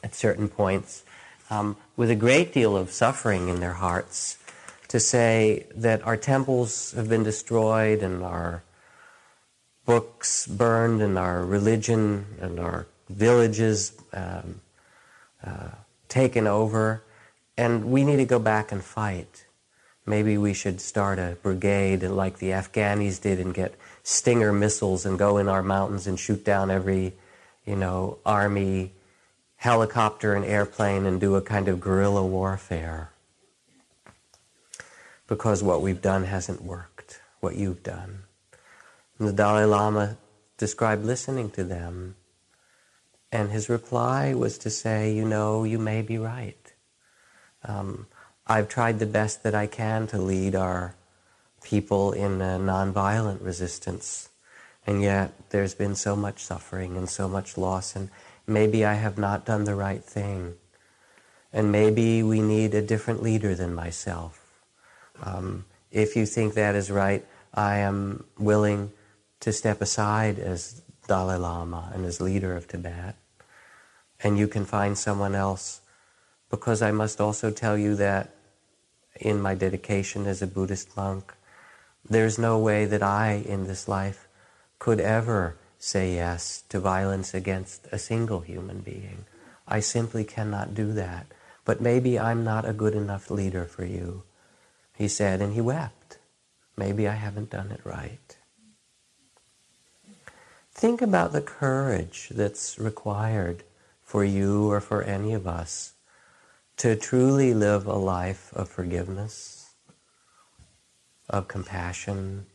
at 0.00 0.14
certain 0.14 0.48
points 0.48 1.02
um, 1.50 1.76
with 1.96 2.08
a 2.08 2.14
great 2.14 2.52
deal 2.52 2.76
of 2.76 2.92
suffering 2.92 3.48
in 3.48 3.58
their 3.58 3.72
hearts 3.72 4.38
to 4.86 5.00
say 5.00 5.66
that 5.74 6.00
our 6.06 6.16
temples 6.16 6.92
have 6.92 7.08
been 7.08 7.24
destroyed 7.24 8.00
and 8.00 8.22
our 8.22 8.62
books 9.84 10.46
burned 10.46 11.02
and 11.02 11.18
our 11.18 11.44
religion 11.44 12.26
and 12.40 12.60
our 12.60 12.86
villages 13.10 13.92
um, 14.12 14.60
uh, 15.44 15.70
taken 16.08 16.46
over, 16.46 17.02
and 17.56 17.86
we 17.86 18.04
need 18.04 18.18
to 18.18 18.24
go 18.24 18.38
back 18.38 18.70
and 18.70 18.84
fight. 18.84 19.46
Maybe 20.06 20.38
we 20.38 20.54
should 20.54 20.80
start 20.80 21.18
a 21.18 21.36
brigade 21.42 22.04
like 22.04 22.38
the 22.38 22.50
Afghanis 22.50 23.20
did 23.20 23.40
and 23.40 23.52
get 23.52 23.74
Stinger 24.04 24.52
missiles 24.52 25.06
and 25.06 25.18
go 25.18 25.38
in 25.38 25.48
our 25.48 25.62
mountains 25.62 26.06
and 26.06 26.18
shoot 26.18 26.44
down 26.44 26.70
every, 26.70 27.14
you 27.64 27.76
know, 27.76 28.18
army 28.24 28.92
helicopter 29.56 30.34
and 30.34 30.44
airplane 30.44 31.06
and 31.06 31.20
do 31.20 31.36
a 31.36 31.42
kind 31.42 31.68
of 31.68 31.80
guerrilla 31.80 32.24
warfare 32.24 33.12
because 35.28 35.62
what 35.62 35.80
we've 35.80 36.02
done 36.02 36.24
hasn't 36.24 36.62
worked, 36.62 37.20
what 37.40 37.56
you've 37.56 37.82
done. 37.82 38.24
And 39.18 39.28
the 39.28 39.32
Dalai 39.32 39.64
Lama 39.64 40.16
described 40.58 41.04
listening 41.04 41.48
to 41.50 41.64
them. 41.64 42.16
And 43.30 43.50
his 43.50 43.68
reply 43.68 44.34
was 44.34 44.58
to 44.58 44.68
say, 44.68 45.14
You 45.14 45.24
know, 45.24 45.64
you 45.64 45.78
may 45.78 46.02
be 46.02 46.18
right. 46.18 46.72
Um, 47.64 48.06
I've 48.46 48.68
tried 48.68 48.98
the 48.98 49.06
best 49.06 49.42
that 49.44 49.54
I 49.54 49.66
can 49.66 50.06
to 50.08 50.18
lead 50.18 50.54
our 50.54 50.96
people 51.62 52.12
in 52.12 52.42
a 52.42 52.58
nonviolent 52.58 53.42
resistance. 53.42 54.28
And 54.86 55.02
yet 55.02 55.32
there's 55.50 55.74
been 55.74 55.94
so 55.94 56.16
much 56.16 56.40
suffering 56.40 56.96
and 56.96 57.08
so 57.08 57.28
much 57.28 57.56
loss, 57.56 57.94
and 57.94 58.10
maybe 58.46 58.84
I 58.84 58.94
have 58.94 59.16
not 59.16 59.44
done 59.44 59.64
the 59.64 59.74
right 59.74 60.02
thing. 60.02 60.54
And 61.52 61.70
maybe 61.70 62.22
we 62.22 62.40
need 62.40 62.74
a 62.74 62.82
different 62.82 63.22
leader 63.22 63.54
than 63.54 63.74
myself. 63.74 64.40
Um, 65.22 65.66
if 65.90 66.16
you 66.16 66.26
think 66.26 66.54
that 66.54 66.74
is 66.74 66.90
right, 66.90 67.24
I 67.54 67.78
am 67.78 68.24
willing 68.38 68.92
to 69.40 69.52
step 69.52 69.82
aside 69.82 70.38
as 70.38 70.82
Dalai 71.06 71.36
Lama 71.36 71.90
and 71.94 72.06
as 72.06 72.20
leader 72.20 72.56
of 72.56 72.66
Tibet. 72.66 73.16
And 74.24 74.38
you 74.38 74.48
can 74.48 74.64
find 74.64 74.96
someone 74.96 75.34
else. 75.34 75.80
Because 76.50 76.82
I 76.82 76.92
must 76.92 77.20
also 77.20 77.50
tell 77.50 77.78
you 77.78 77.94
that 77.96 78.34
in 79.20 79.40
my 79.40 79.54
dedication 79.54 80.26
as 80.26 80.42
a 80.42 80.46
Buddhist 80.46 80.96
monk, 80.96 81.34
there's 82.08 82.38
no 82.38 82.58
way 82.58 82.84
that 82.84 83.02
I 83.02 83.42
in 83.46 83.66
this 83.66 83.88
life 83.88 84.21
could 84.82 85.00
ever 85.00 85.56
say 85.78 86.14
yes 86.14 86.64
to 86.68 86.80
violence 86.80 87.34
against 87.34 87.86
a 87.92 87.98
single 87.98 88.40
human 88.40 88.80
being. 88.80 89.24
I 89.68 89.78
simply 89.78 90.24
cannot 90.24 90.74
do 90.74 90.92
that. 90.94 91.26
But 91.64 91.80
maybe 91.80 92.18
I'm 92.18 92.42
not 92.42 92.68
a 92.68 92.72
good 92.82 92.94
enough 92.94 93.30
leader 93.30 93.64
for 93.64 93.84
you 93.84 94.24
he 95.02 95.08
said, 95.08 95.40
and 95.40 95.54
he 95.54 95.60
wept. 95.60 96.18
Maybe 96.76 97.08
I 97.08 97.14
haven't 97.14 97.50
done 97.50 97.70
it 97.70 97.80
right. 97.84 98.36
Think 100.72 101.02
about 101.02 101.32
the 101.32 101.42
courage 101.42 102.28
that's 102.30 102.78
required 102.78 103.64
for 104.02 104.24
you 104.24 104.70
or 104.70 104.80
for 104.80 105.02
any 105.02 105.32
of 105.34 105.46
us 105.46 105.94
to 106.78 106.96
truly 106.96 107.52
live 107.52 107.86
a 107.86 107.94
life 107.94 108.52
of 108.54 108.68
forgiveness, 108.68 109.74
of 111.28 111.48
compassion, 111.48 112.46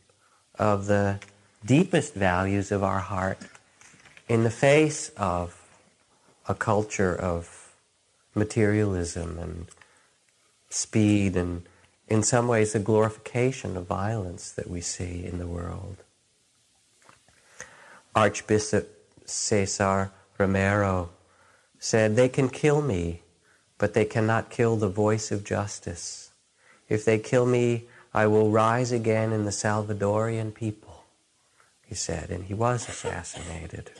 of 0.58 0.86
the 0.86 1.20
deepest 1.64 2.14
values 2.14 2.72
of 2.72 2.82
our 2.82 3.00
heart 3.00 3.38
in 4.28 4.44
the 4.44 4.50
face 4.50 5.10
of 5.16 5.54
a 6.48 6.54
culture 6.54 7.14
of 7.14 7.72
materialism 8.34 9.38
and 9.38 9.66
speed 10.70 11.36
and 11.36 11.62
in 12.08 12.22
some 12.22 12.48
ways, 12.48 12.74
a 12.74 12.78
glorification 12.78 13.76
of 13.76 13.86
violence 13.86 14.50
that 14.52 14.68
we 14.68 14.80
see 14.80 15.24
in 15.24 15.38
the 15.38 15.46
world. 15.46 15.98
Archbishop 18.14 18.94
Oscar 19.26 20.10
Romero 20.38 21.10
said, 21.78 22.16
They 22.16 22.30
can 22.30 22.48
kill 22.48 22.80
me, 22.80 23.22
but 23.76 23.92
they 23.92 24.06
cannot 24.06 24.50
kill 24.50 24.76
the 24.76 24.88
voice 24.88 25.30
of 25.30 25.44
justice. 25.44 26.30
If 26.88 27.04
they 27.04 27.18
kill 27.18 27.44
me, 27.44 27.84
I 28.14 28.26
will 28.26 28.50
rise 28.50 28.90
again 28.90 29.32
in 29.32 29.44
the 29.44 29.50
Salvadorian 29.50 30.54
people, 30.54 30.87
he 31.88 31.94
said, 31.94 32.30
and 32.30 32.44
he 32.44 32.54
was 32.54 32.88
assassinated. 32.88 33.90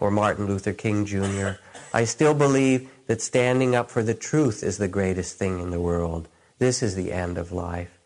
Or 0.00 0.10
Martin 0.10 0.46
Luther 0.46 0.72
King 0.72 1.06
Jr., 1.06 1.52
I 1.94 2.04
still 2.04 2.34
believe 2.34 2.90
that 3.06 3.22
standing 3.22 3.74
up 3.74 3.90
for 3.90 4.02
the 4.02 4.14
truth 4.14 4.62
is 4.62 4.78
the 4.78 4.88
greatest 4.88 5.38
thing 5.38 5.60
in 5.60 5.70
the 5.70 5.80
world 5.80 6.28
this 6.58 6.82
is 6.82 6.94
the 6.94 7.12
end 7.12 7.36
of 7.36 7.52
life. 7.52 7.98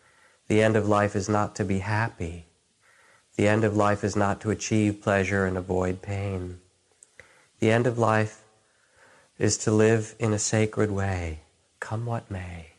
The 0.48 0.62
end 0.62 0.76
of 0.76 0.88
life 0.88 1.14
is 1.14 1.28
not 1.28 1.54
to 1.56 1.64
be 1.64 1.78
happy. 1.78 2.46
The 3.36 3.46
end 3.46 3.62
of 3.62 3.76
life 3.76 4.02
is 4.02 4.16
not 4.16 4.40
to 4.40 4.50
achieve 4.50 5.02
pleasure 5.02 5.46
and 5.46 5.56
avoid 5.56 6.02
pain. 6.02 6.58
The 7.60 7.70
end 7.70 7.86
of 7.86 7.98
life 7.98 8.42
is 9.38 9.56
to 9.58 9.70
live 9.70 10.16
in 10.18 10.32
a 10.32 10.38
sacred 10.38 10.90
way, 10.90 11.40
come 11.78 12.06
what 12.06 12.30
may. 12.30 12.69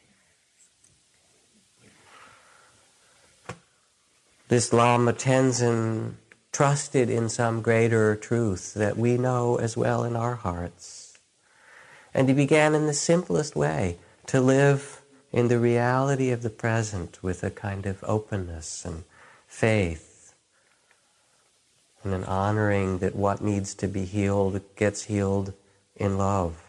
This 4.52 4.74
Lama 4.74 5.14
Tenzin 5.14 6.16
trusted 6.52 7.10
in 7.10 7.30
some 7.30 7.62
greater 7.62 8.18
truth 8.18 8.74
that 8.74 8.98
we 8.98 9.18
know 9.18 9.56
as 9.56 9.78
well 9.78 10.04
in 10.04 10.18
our 10.18 10.36
hearts. 10.36 11.18
And 12.14 12.28
he 12.28 12.36
began 12.36 12.76
in 12.76 12.86
the 12.86 12.94
simplest 12.94 13.56
way 13.56 13.98
to 14.28 14.42
live 14.42 15.04
in 15.32 15.48
the 15.48 15.58
reality 15.58 16.32
of 16.32 16.42
the 16.42 16.50
present 16.50 17.24
with 17.24 17.46
a 17.46 17.50
kind 17.50 17.86
of 17.86 18.04
openness 18.04 18.84
and 18.84 19.06
faith. 19.48 20.34
and 22.04 22.14
an 22.14 22.26
honoring 22.26 22.98
that 22.98 23.16
what 23.16 23.40
needs 23.40 23.74
to 23.76 23.88
be 23.88 24.04
healed 24.04 24.60
gets 24.76 25.04
healed 25.04 25.54
in 25.96 26.18
love. 26.18 26.62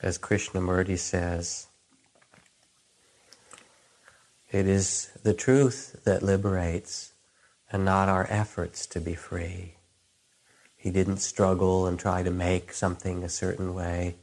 As 0.00 0.16
Krishnamurti 0.16 0.98
says, 0.98 1.66
it 4.50 4.66
is 4.66 5.10
the 5.22 5.34
truth 5.34 6.00
that 6.04 6.22
liberates 6.22 7.12
and 7.70 7.84
not 7.84 8.08
our 8.08 8.26
efforts 8.30 8.86
to 8.86 9.00
be 9.00 9.14
free. 9.14 9.74
He 10.76 10.90
didn't 10.90 11.18
struggle 11.18 11.86
and 11.86 11.98
try 11.98 12.22
to 12.22 12.30
make 12.30 12.72
something 12.72 13.22
a 13.22 13.28
certain 13.28 13.74
way, 13.74 14.16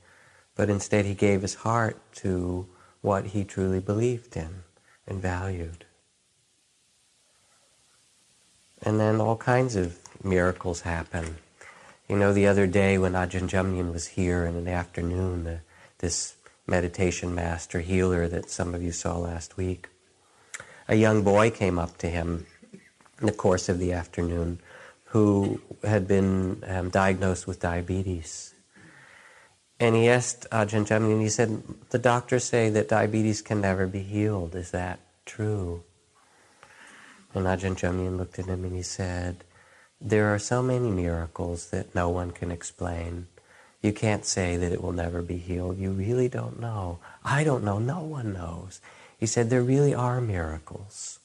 but 0.55 0.69
instead 0.69 1.05
he 1.05 1.13
gave 1.13 1.41
his 1.41 1.55
heart 1.55 1.99
to 2.15 2.67
what 3.01 3.27
he 3.27 3.43
truly 3.43 3.79
believed 3.79 4.35
in 4.35 4.63
and 5.05 5.21
valued. 5.21 5.85
And 8.81 8.99
then 8.99 9.19
all 9.19 9.37
kinds 9.37 9.75
of 9.75 9.99
miracles 10.23 10.81
happen. 10.81 11.37
You 12.07 12.17
know, 12.17 12.33
the 12.33 12.47
other 12.47 12.67
day 12.67 12.97
when 12.97 13.13
Ajahn 13.13 13.49
Jumnien 13.49 13.91
was 13.91 14.07
here 14.07 14.45
in 14.45 14.63
the 14.63 14.71
afternoon, 14.71 15.43
the, 15.43 15.59
this 15.99 16.35
meditation 16.67 17.35
master 17.35 17.81
healer 17.81 18.27
that 18.27 18.49
some 18.49 18.73
of 18.73 18.81
you 18.81 18.91
saw 18.91 19.17
last 19.17 19.57
week, 19.57 19.89
a 20.87 20.95
young 20.95 21.23
boy 21.23 21.49
came 21.49 21.79
up 21.79 21.97
to 21.97 22.07
him 22.07 22.45
in 23.19 23.27
the 23.27 23.31
course 23.31 23.69
of 23.69 23.79
the 23.79 23.93
afternoon 23.93 24.59
who 25.05 25.61
had 25.83 26.07
been 26.07 26.63
um, 26.67 26.89
diagnosed 26.89 27.47
with 27.47 27.59
diabetes. 27.59 28.53
And 29.79 29.95
he 29.95 30.09
asked 30.09 30.47
Ajahn 30.51 30.85
Jumnien, 30.85 31.21
he 31.21 31.29
said, 31.29 31.61
The 31.89 31.99
doctors 31.99 32.43
say 32.45 32.69
that 32.69 32.89
diabetes 32.89 33.41
can 33.41 33.61
never 33.61 33.87
be 33.87 34.01
healed. 34.01 34.55
Is 34.55 34.71
that 34.71 34.99
true? 35.25 35.83
And 37.33 37.45
Ajahn 37.45 37.75
Jumnien 37.75 38.17
looked 38.17 38.39
at 38.39 38.45
him 38.45 38.63
and 38.63 38.73
he 38.73 38.81
said, 38.81 39.43
There 39.99 40.33
are 40.33 40.39
so 40.39 40.61
many 40.61 40.89
miracles 40.89 41.69
that 41.71 41.93
no 41.93 42.09
one 42.09 42.31
can 42.31 42.51
explain. 42.51 43.27
You 43.81 43.91
can't 43.91 44.25
say 44.25 44.55
that 44.57 44.71
it 44.71 44.81
will 44.81 44.93
never 44.93 45.21
be 45.21 45.37
healed. 45.37 45.77
You 45.77 45.91
really 45.91 46.29
don't 46.29 46.59
know. 46.59 46.99
I 47.23 47.43
don't 47.43 47.63
know. 47.63 47.77
No 47.77 47.99
one 47.99 48.33
knows. 48.33 48.81
He 49.25 49.27
said, 49.27 49.49
There 49.49 49.63
really 49.63 49.95
are 49.95 50.21
miracles. 50.21 51.17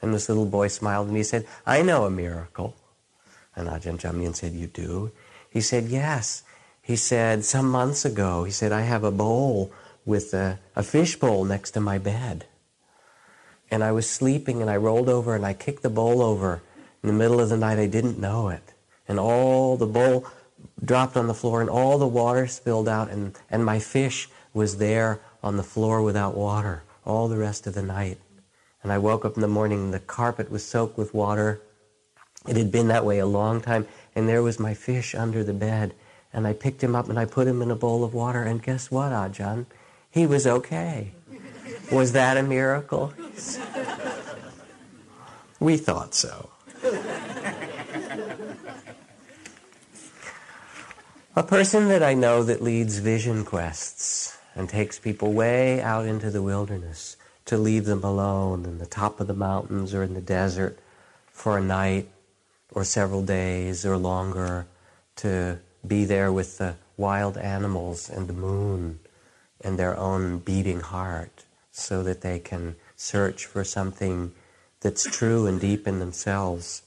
And 0.00 0.14
this 0.14 0.28
little 0.28 0.46
boy 0.46 0.68
smiled 0.68 1.08
and 1.08 1.16
he 1.16 1.24
said, 1.24 1.48
I 1.66 1.82
know 1.82 2.04
a 2.04 2.10
miracle. 2.10 2.76
And 3.56 3.66
Ajahn 3.66 3.98
Jumnien 3.98 4.36
said, 4.36 4.52
You 4.52 4.68
do? 4.68 5.10
He 5.50 5.60
said, 5.60 5.86
Yes. 5.86 6.44
He 6.80 6.94
said, 6.94 7.44
Some 7.44 7.68
months 7.68 8.04
ago, 8.04 8.44
he 8.44 8.52
said, 8.52 8.70
I 8.70 8.82
have 8.82 9.02
a 9.02 9.10
bowl 9.10 9.72
with 10.06 10.32
a, 10.32 10.60
a 10.76 10.84
fish 10.84 11.16
bowl 11.16 11.44
next 11.44 11.72
to 11.72 11.80
my 11.80 11.98
bed. 11.98 12.44
And 13.68 13.82
I 13.82 13.90
was 13.90 14.08
sleeping 14.08 14.60
and 14.60 14.70
I 14.70 14.76
rolled 14.76 15.08
over 15.08 15.34
and 15.34 15.44
I 15.44 15.52
kicked 15.52 15.82
the 15.82 15.90
bowl 15.90 16.22
over. 16.22 16.62
In 17.02 17.08
the 17.08 17.12
middle 17.12 17.40
of 17.40 17.48
the 17.48 17.56
night, 17.56 17.80
I 17.80 17.88
didn't 17.88 18.20
know 18.20 18.50
it. 18.50 18.74
And 19.08 19.18
all 19.18 19.76
the 19.76 19.86
bowl 19.86 20.24
dropped 20.84 21.16
on 21.16 21.26
the 21.26 21.34
floor 21.34 21.60
and 21.60 21.68
all 21.68 21.98
the 21.98 22.06
water 22.06 22.46
spilled 22.46 22.88
out 22.88 23.10
and, 23.10 23.36
and 23.50 23.64
my 23.64 23.80
fish 23.80 24.28
was 24.54 24.76
there 24.76 25.18
on 25.42 25.56
the 25.56 25.64
floor 25.64 26.00
without 26.00 26.36
water 26.36 26.84
all 27.10 27.28
the 27.28 27.36
rest 27.36 27.66
of 27.66 27.74
the 27.74 27.82
night. 27.82 28.18
And 28.82 28.92
I 28.92 28.98
woke 28.98 29.24
up 29.24 29.34
in 29.34 29.42
the 29.42 29.48
morning 29.48 29.80
and 29.80 29.94
the 29.94 30.00
carpet 30.00 30.50
was 30.50 30.64
soaked 30.64 30.96
with 30.96 31.12
water. 31.12 31.60
It 32.48 32.56
had 32.56 32.72
been 32.72 32.88
that 32.88 33.04
way 33.04 33.18
a 33.18 33.26
long 33.26 33.60
time. 33.60 33.86
And 34.14 34.28
there 34.28 34.42
was 34.42 34.58
my 34.58 34.74
fish 34.74 35.14
under 35.14 35.44
the 35.44 35.52
bed. 35.52 35.94
And 36.32 36.46
I 36.46 36.52
picked 36.52 36.82
him 36.82 36.94
up 36.94 37.08
and 37.08 37.18
I 37.18 37.24
put 37.24 37.46
him 37.46 37.60
in 37.60 37.70
a 37.70 37.76
bowl 37.76 38.04
of 38.04 38.14
water. 38.14 38.42
And 38.42 38.62
guess 38.62 38.90
what, 38.90 39.12
ah 39.12 39.28
Ajahn? 39.28 39.66
He 40.10 40.26
was 40.26 40.46
okay. 40.46 41.12
Was 41.92 42.12
that 42.12 42.36
a 42.36 42.42
miracle? 42.42 43.12
we 45.60 45.76
thought 45.76 46.14
so. 46.14 46.50
a 51.36 51.42
person 51.42 51.88
that 51.88 52.02
I 52.02 52.14
know 52.14 52.42
that 52.42 52.62
leads 52.62 52.98
vision 52.98 53.44
quests 53.44 54.39
and 54.54 54.68
takes 54.68 54.98
people 54.98 55.32
way 55.32 55.80
out 55.80 56.06
into 56.06 56.30
the 56.30 56.42
wilderness 56.42 57.16
to 57.46 57.56
leave 57.56 57.84
them 57.84 58.04
alone 58.04 58.64
in 58.64 58.78
the 58.78 58.86
top 58.86 59.20
of 59.20 59.26
the 59.26 59.34
mountains 59.34 59.94
or 59.94 60.02
in 60.02 60.14
the 60.14 60.20
desert 60.20 60.78
for 61.32 61.58
a 61.58 61.62
night 61.62 62.08
or 62.72 62.84
several 62.84 63.22
days 63.22 63.84
or 63.84 63.96
longer 63.96 64.66
to 65.16 65.58
be 65.86 66.04
there 66.04 66.32
with 66.32 66.58
the 66.58 66.74
wild 66.96 67.36
animals 67.38 68.08
and 68.08 68.28
the 68.28 68.32
moon 68.32 69.00
and 69.62 69.78
their 69.78 69.96
own 69.96 70.38
beating 70.38 70.80
heart 70.80 71.44
so 71.72 72.02
that 72.02 72.20
they 72.20 72.38
can 72.38 72.76
search 72.96 73.46
for 73.46 73.64
something 73.64 74.32
that's 74.80 75.04
true 75.04 75.46
and 75.46 75.60
deep 75.60 75.86
in 75.86 75.98
themselves. 75.98 76.82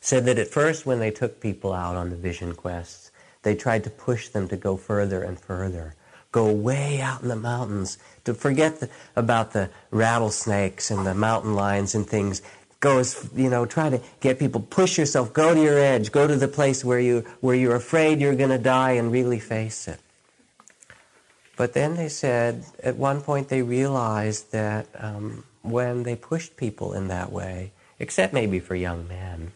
Said 0.00 0.24
that 0.24 0.38
at 0.38 0.48
first, 0.48 0.86
when 0.86 0.98
they 0.98 1.10
took 1.10 1.40
people 1.40 1.72
out 1.72 1.96
on 1.96 2.10
the 2.10 2.16
vision 2.16 2.54
quests, 2.54 3.10
they 3.42 3.54
tried 3.54 3.84
to 3.84 3.90
push 3.90 4.28
them 4.28 4.48
to 4.48 4.56
go 4.56 4.76
further 4.76 5.22
and 5.22 5.38
further, 5.38 5.94
go 6.32 6.52
way 6.52 7.00
out 7.00 7.22
in 7.22 7.28
the 7.28 7.36
mountains, 7.36 7.98
to 8.24 8.34
forget 8.34 8.80
the, 8.80 8.88
about 9.16 9.52
the 9.52 9.70
rattlesnakes 9.90 10.90
and 10.90 11.06
the 11.06 11.14
mountain 11.14 11.54
lions 11.54 11.94
and 11.94 12.06
things. 12.06 12.42
Go 12.78 12.98
as, 12.98 13.28
you 13.34 13.50
know, 13.50 13.66
try 13.66 13.90
to 13.90 14.00
get 14.20 14.38
people, 14.38 14.60
push 14.60 14.96
yourself, 14.96 15.32
go 15.32 15.54
to 15.54 15.60
your 15.60 15.78
edge, 15.78 16.12
go 16.12 16.26
to 16.26 16.36
the 16.36 16.48
place 16.48 16.84
where, 16.84 17.00
you, 17.00 17.24
where 17.40 17.54
you're 17.54 17.76
afraid 17.76 18.20
you're 18.20 18.34
going 18.34 18.50
to 18.50 18.58
die 18.58 18.92
and 18.92 19.12
really 19.12 19.38
face 19.38 19.86
it. 19.86 20.00
But 21.56 21.74
then 21.74 21.96
they 21.96 22.08
said, 22.08 22.64
at 22.82 22.96
one 22.96 23.20
point 23.20 23.48
they 23.48 23.60
realized 23.60 24.52
that 24.52 24.86
um, 24.94 25.44
when 25.60 26.04
they 26.04 26.16
pushed 26.16 26.56
people 26.56 26.94
in 26.94 27.08
that 27.08 27.30
way, 27.30 27.72
except 27.98 28.32
maybe 28.32 28.60
for 28.60 28.74
young 28.74 29.06
men, 29.06 29.52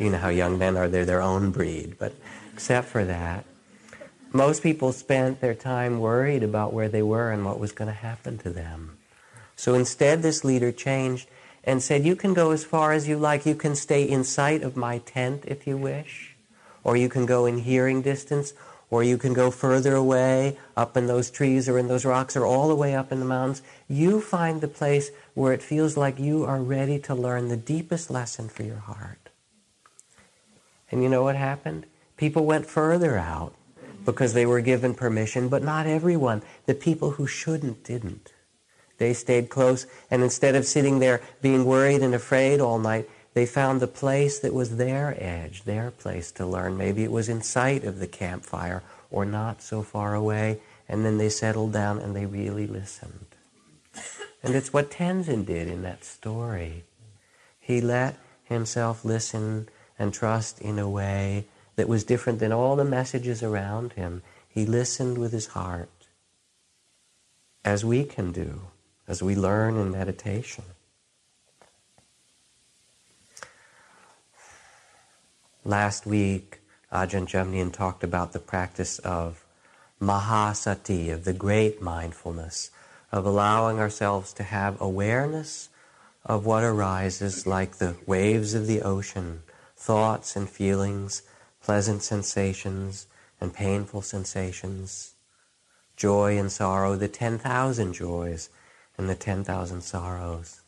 you 0.00 0.10
know 0.10 0.18
how 0.18 0.30
young 0.30 0.58
men 0.58 0.76
are, 0.76 0.88
they're 0.88 1.04
their 1.04 1.22
own 1.22 1.52
breed, 1.52 1.96
but 1.96 2.12
except 2.52 2.88
for 2.88 3.04
that, 3.04 3.44
most 4.32 4.62
people 4.62 4.92
spent 4.92 5.40
their 5.40 5.54
time 5.54 6.00
worried 6.00 6.42
about 6.42 6.72
where 6.72 6.88
they 6.88 7.02
were 7.02 7.30
and 7.30 7.44
what 7.44 7.58
was 7.58 7.72
going 7.72 7.88
to 7.88 7.94
happen 7.94 8.38
to 8.38 8.50
them. 8.50 8.98
So 9.56 9.74
instead, 9.74 10.22
this 10.22 10.44
leader 10.44 10.70
changed 10.70 11.28
and 11.64 11.82
said, 11.82 12.04
You 12.04 12.14
can 12.14 12.34
go 12.34 12.50
as 12.50 12.64
far 12.64 12.92
as 12.92 13.08
you 13.08 13.16
like. 13.16 13.46
You 13.46 13.54
can 13.54 13.74
stay 13.74 14.04
in 14.04 14.24
sight 14.24 14.62
of 14.62 14.76
my 14.76 14.98
tent 14.98 15.44
if 15.46 15.66
you 15.66 15.76
wish, 15.76 16.36
or 16.84 16.96
you 16.96 17.08
can 17.08 17.26
go 17.26 17.46
in 17.46 17.58
hearing 17.58 18.02
distance, 18.02 18.52
or 18.90 19.02
you 19.02 19.18
can 19.18 19.34
go 19.34 19.50
further 19.50 19.94
away 19.94 20.56
up 20.76 20.96
in 20.96 21.06
those 21.06 21.30
trees 21.30 21.68
or 21.68 21.78
in 21.78 21.88
those 21.88 22.04
rocks 22.04 22.36
or 22.36 22.46
all 22.46 22.68
the 22.68 22.74
way 22.74 22.94
up 22.94 23.12
in 23.12 23.20
the 23.20 23.26
mountains. 23.26 23.62
You 23.88 24.20
find 24.20 24.60
the 24.60 24.68
place 24.68 25.10
where 25.34 25.52
it 25.52 25.62
feels 25.62 25.96
like 25.96 26.18
you 26.18 26.44
are 26.44 26.60
ready 26.60 26.98
to 27.00 27.14
learn 27.14 27.48
the 27.48 27.56
deepest 27.56 28.10
lesson 28.10 28.48
for 28.48 28.62
your 28.62 28.78
heart. 28.78 29.28
And 30.90 31.02
you 31.02 31.08
know 31.08 31.22
what 31.22 31.36
happened? 31.36 31.86
People 32.16 32.46
went 32.46 32.66
further 32.66 33.18
out 33.18 33.54
because 34.08 34.32
they 34.32 34.46
were 34.46 34.62
given 34.62 34.94
permission, 34.94 35.50
but 35.50 35.62
not 35.62 35.86
everyone. 35.86 36.40
The 36.64 36.72
people 36.72 37.10
who 37.10 37.26
shouldn't 37.26 37.84
didn't. 37.84 38.32
They 38.96 39.12
stayed 39.12 39.50
close, 39.50 39.86
and 40.10 40.22
instead 40.22 40.54
of 40.54 40.64
sitting 40.64 40.98
there 40.98 41.20
being 41.42 41.66
worried 41.66 42.00
and 42.00 42.14
afraid 42.14 42.58
all 42.58 42.78
night, 42.78 43.06
they 43.34 43.44
found 43.44 43.80
the 43.82 43.86
place 43.86 44.38
that 44.38 44.54
was 44.54 44.78
their 44.78 45.14
edge, 45.22 45.64
their 45.64 45.90
place 45.90 46.32
to 46.32 46.46
learn. 46.46 46.78
Maybe 46.78 47.04
it 47.04 47.12
was 47.12 47.28
in 47.28 47.42
sight 47.42 47.84
of 47.84 47.98
the 47.98 48.06
campfire 48.06 48.82
or 49.10 49.26
not 49.26 49.60
so 49.60 49.82
far 49.82 50.14
away, 50.14 50.62
and 50.88 51.04
then 51.04 51.18
they 51.18 51.28
settled 51.28 51.74
down 51.74 51.98
and 51.98 52.16
they 52.16 52.24
really 52.24 52.66
listened. 52.66 53.26
And 54.42 54.54
it's 54.54 54.72
what 54.72 54.90
Tenzin 54.90 55.44
did 55.44 55.68
in 55.68 55.82
that 55.82 56.02
story. 56.02 56.84
He 57.60 57.82
let 57.82 58.16
himself 58.44 59.04
listen 59.04 59.68
and 59.98 60.14
trust 60.14 60.62
in 60.62 60.78
a 60.78 60.88
way 60.88 61.44
that 61.78 61.88
was 61.88 62.02
different 62.02 62.40
than 62.40 62.50
all 62.50 62.74
the 62.74 62.84
messages 62.84 63.40
around 63.40 63.92
him. 63.92 64.20
He 64.48 64.66
listened 64.66 65.16
with 65.16 65.30
his 65.30 65.46
heart, 65.46 66.08
as 67.64 67.84
we 67.84 68.02
can 68.02 68.32
do, 68.32 68.62
as 69.06 69.22
we 69.22 69.36
learn 69.36 69.76
in 69.76 69.92
meditation. 69.92 70.64
Last 75.64 76.04
week, 76.04 76.58
Ajahn 76.92 77.28
Jumnien 77.28 77.72
talked 77.72 78.02
about 78.02 78.32
the 78.32 78.40
practice 78.40 78.98
of 78.98 79.44
mahasati, 80.02 81.12
of 81.12 81.22
the 81.22 81.32
great 81.32 81.80
mindfulness, 81.80 82.72
of 83.12 83.24
allowing 83.24 83.78
ourselves 83.78 84.32
to 84.32 84.42
have 84.42 84.80
awareness 84.80 85.68
of 86.24 86.44
what 86.44 86.64
arises 86.64 87.46
like 87.46 87.76
the 87.76 87.94
waves 88.04 88.52
of 88.52 88.66
the 88.66 88.82
ocean, 88.82 89.44
thoughts 89.76 90.34
and 90.34 90.50
feelings, 90.50 91.22
pleasant 91.68 92.02
sensations 92.02 93.06
and 93.42 93.52
painful 93.52 94.00
sensations, 94.00 95.12
joy 95.98 96.38
and 96.38 96.50
sorrow, 96.50 96.96
the 96.96 97.08
10,000 97.08 97.92
joys 97.92 98.48
and 98.96 99.06
the 99.06 99.14
10,000 99.14 99.82
sorrows. 99.82 100.62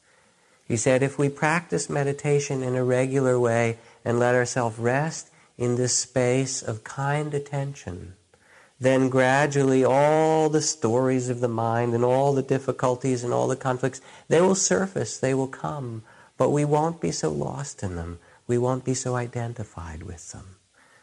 He 0.68 0.76
said 0.76 1.02
if 1.02 1.18
we 1.18 1.30
practice 1.30 1.88
meditation 1.88 2.62
in 2.62 2.76
a 2.76 2.84
regular 2.84 3.40
way, 3.40 3.78
and 4.04 4.18
let 4.18 4.34
ourselves 4.34 4.78
rest 4.78 5.30
in 5.56 5.76
this 5.76 5.96
space 5.96 6.60
of 6.60 6.84
kind 6.84 7.32
attention, 7.32 8.12
then 8.78 9.08
gradually 9.08 9.82
all 9.82 10.50
the 10.50 10.60
stories 10.60 11.30
of 11.30 11.40
the 11.40 11.48
mind 11.48 11.94
and 11.94 12.04
all 12.04 12.34
the 12.34 12.42
difficulties 12.42 13.24
and 13.24 13.32
all 13.32 13.48
the 13.48 13.56
conflicts, 13.56 14.02
they 14.28 14.42
will 14.42 14.54
surface, 14.54 15.16
they 15.16 15.32
will 15.32 15.48
come. 15.48 16.02
but 16.36 16.50
we 16.50 16.66
won't 16.66 17.00
be 17.00 17.10
so 17.10 17.30
lost 17.30 17.82
in 17.82 17.96
them. 17.96 18.18
We 18.46 18.58
won't 18.58 18.84
be 18.84 18.94
so 18.94 19.16
identified 19.16 20.02
with 20.02 20.32
them. 20.32 20.59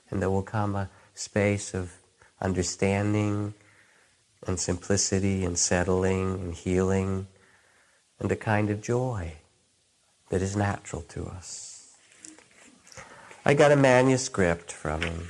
And 0.09 0.21
there 0.21 0.29
will 0.29 0.43
come 0.43 0.75
a 0.75 0.89
space 1.13 1.73
of 1.73 1.93
understanding 2.41 3.53
and 4.45 4.59
simplicity 4.59 5.43
and 5.43 5.57
settling 5.57 6.35
and 6.35 6.53
healing 6.53 7.27
and 8.19 8.31
a 8.31 8.35
kind 8.35 8.69
of 8.69 8.81
joy 8.81 9.33
that 10.29 10.41
is 10.41 10.55
natural 10.55 11.01
to 11.03 11.25
us. 11.25 11.95
I 13.45 13.53
got 13.53 13.71
a 13.71 13.75
manuscript 13.75 14.71
from 14.71 15.29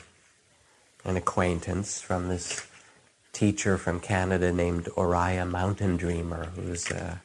an 1.06 1.18
acquaintance 1.18 2.02
from 2.02 2.30
this 2.30 2.66
teacher 3.32 3.78
from 3.78 4.00
Canada 4.00 4.52
named 4.52 4.90
Oriah 4.98 5.46
Mountain 5.46 5.98
Dreamer, 5.98 6.46
who's 6.56 6.92
uh, 6.92 7.18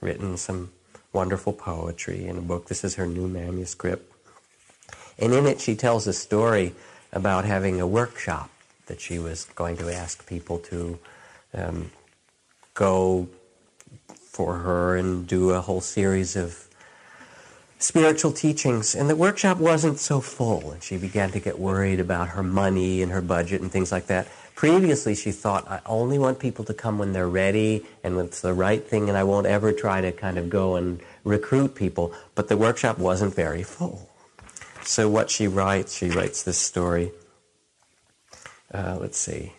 written 0.00 0.36
some 0.36 0.70
wonderful 1.12 1.52
poetry 1.52 2.26
in 2.26 2.38
a 2.38 2.40
book. 2.40 2.68
This 2.68 2.84
is 2.84 2.94
her 2.94 3.06
new 3.06 3.26
manuscript. 3.26 4.12
And 5.18 5.32
in 5.32 5.46
it, 5.46 5.60
she 5.60 5.74
tells 5.74 6.06
a 6.06 6.12
story 6.12 6.74
about 7.12 7.44
having 7.44 7.80
a 7.80 7.86
workshop 7.86 8.50
that 8.86 9.00
she 9.00 9.18
was 9.18 9.44
going 9.54 9.76
to 9.78 9.92
ask 9.92 10.26
people 10.26 10.58
to 10.58 10.98
um, 11.54 11.90
go 12.74 13.28
for 14.14 14.58
her 14.58 14.96
and 14.96 15.26
do 15.26 15.50
a 15.50 15.60
whole 15.60 15.80
series 15.80 16.36
of 16.36 16.68
spiritual 17.78 18.32
teachings. 18.32 18.94
And 18.94 19.08
the 19.08 19.16
workshop 19.16 19.58
wasn't 19.58 19.98
so 19.98 20.20
full, 20.20 20.72
and 20.72 20.82
she 20.82 20.96
began 20.96 21.30
to 21.32 21.40
get 21.40 21.58
worried 21.58 22.00
about 22.00 22.28
her 22.28 22.42
money 22.42 23.02
and 23.02 23.12
her 23.12 23.22
budget 23.22 23.60
and 23.60 23.70
things 23.70 23.92
like 23.92 24.06
that. 24.06 24.28
Previously, 24.54 25.14
she 25.14 25.32
thought, 25.32 25.70
I 25.70 25.80
only 25.84 26.18
want 26.18 26.38
people 26.38 26.64
to 26.64 26.74
come 26.74 26.98
when 26.98 27.12
they're 27.12 27.28
ready 27.28 27.84
and 28.02 28.16
when 28.16 28.26
it's 28.26 28.40
the 28.40 28.54
right 28.54 28.86
thing, 28.86 29.08
and 29.08 29.18
I 29.18 29.24
won't 29.24 29.46
ever 29.46 29.72
try 29.72 30.00
to 30.00 30.12
kind 30.12 30.38
of 30.38 30.48
go 30.48 30.76
and 30.76 31.00
recruit 31.24 31.74
people. 31.74 32.14
But 32.34 32.48
the 32.48 32.56
workshop 32.56 32.98
wasn't 32.98 33.34
very 33.34 33.62
full. 33.62 34.08
So, 34.86 35.08
what 35.08 35.30
she 35.30 35.48
writes, 35.48 35.96
she 35.96 36.10
writes 36.10 36.44
this 36.44 36.58
story. 36.58 37.10
Uh, 38.72 38.96
let's 39.00 39.18
see. 39.18 39.52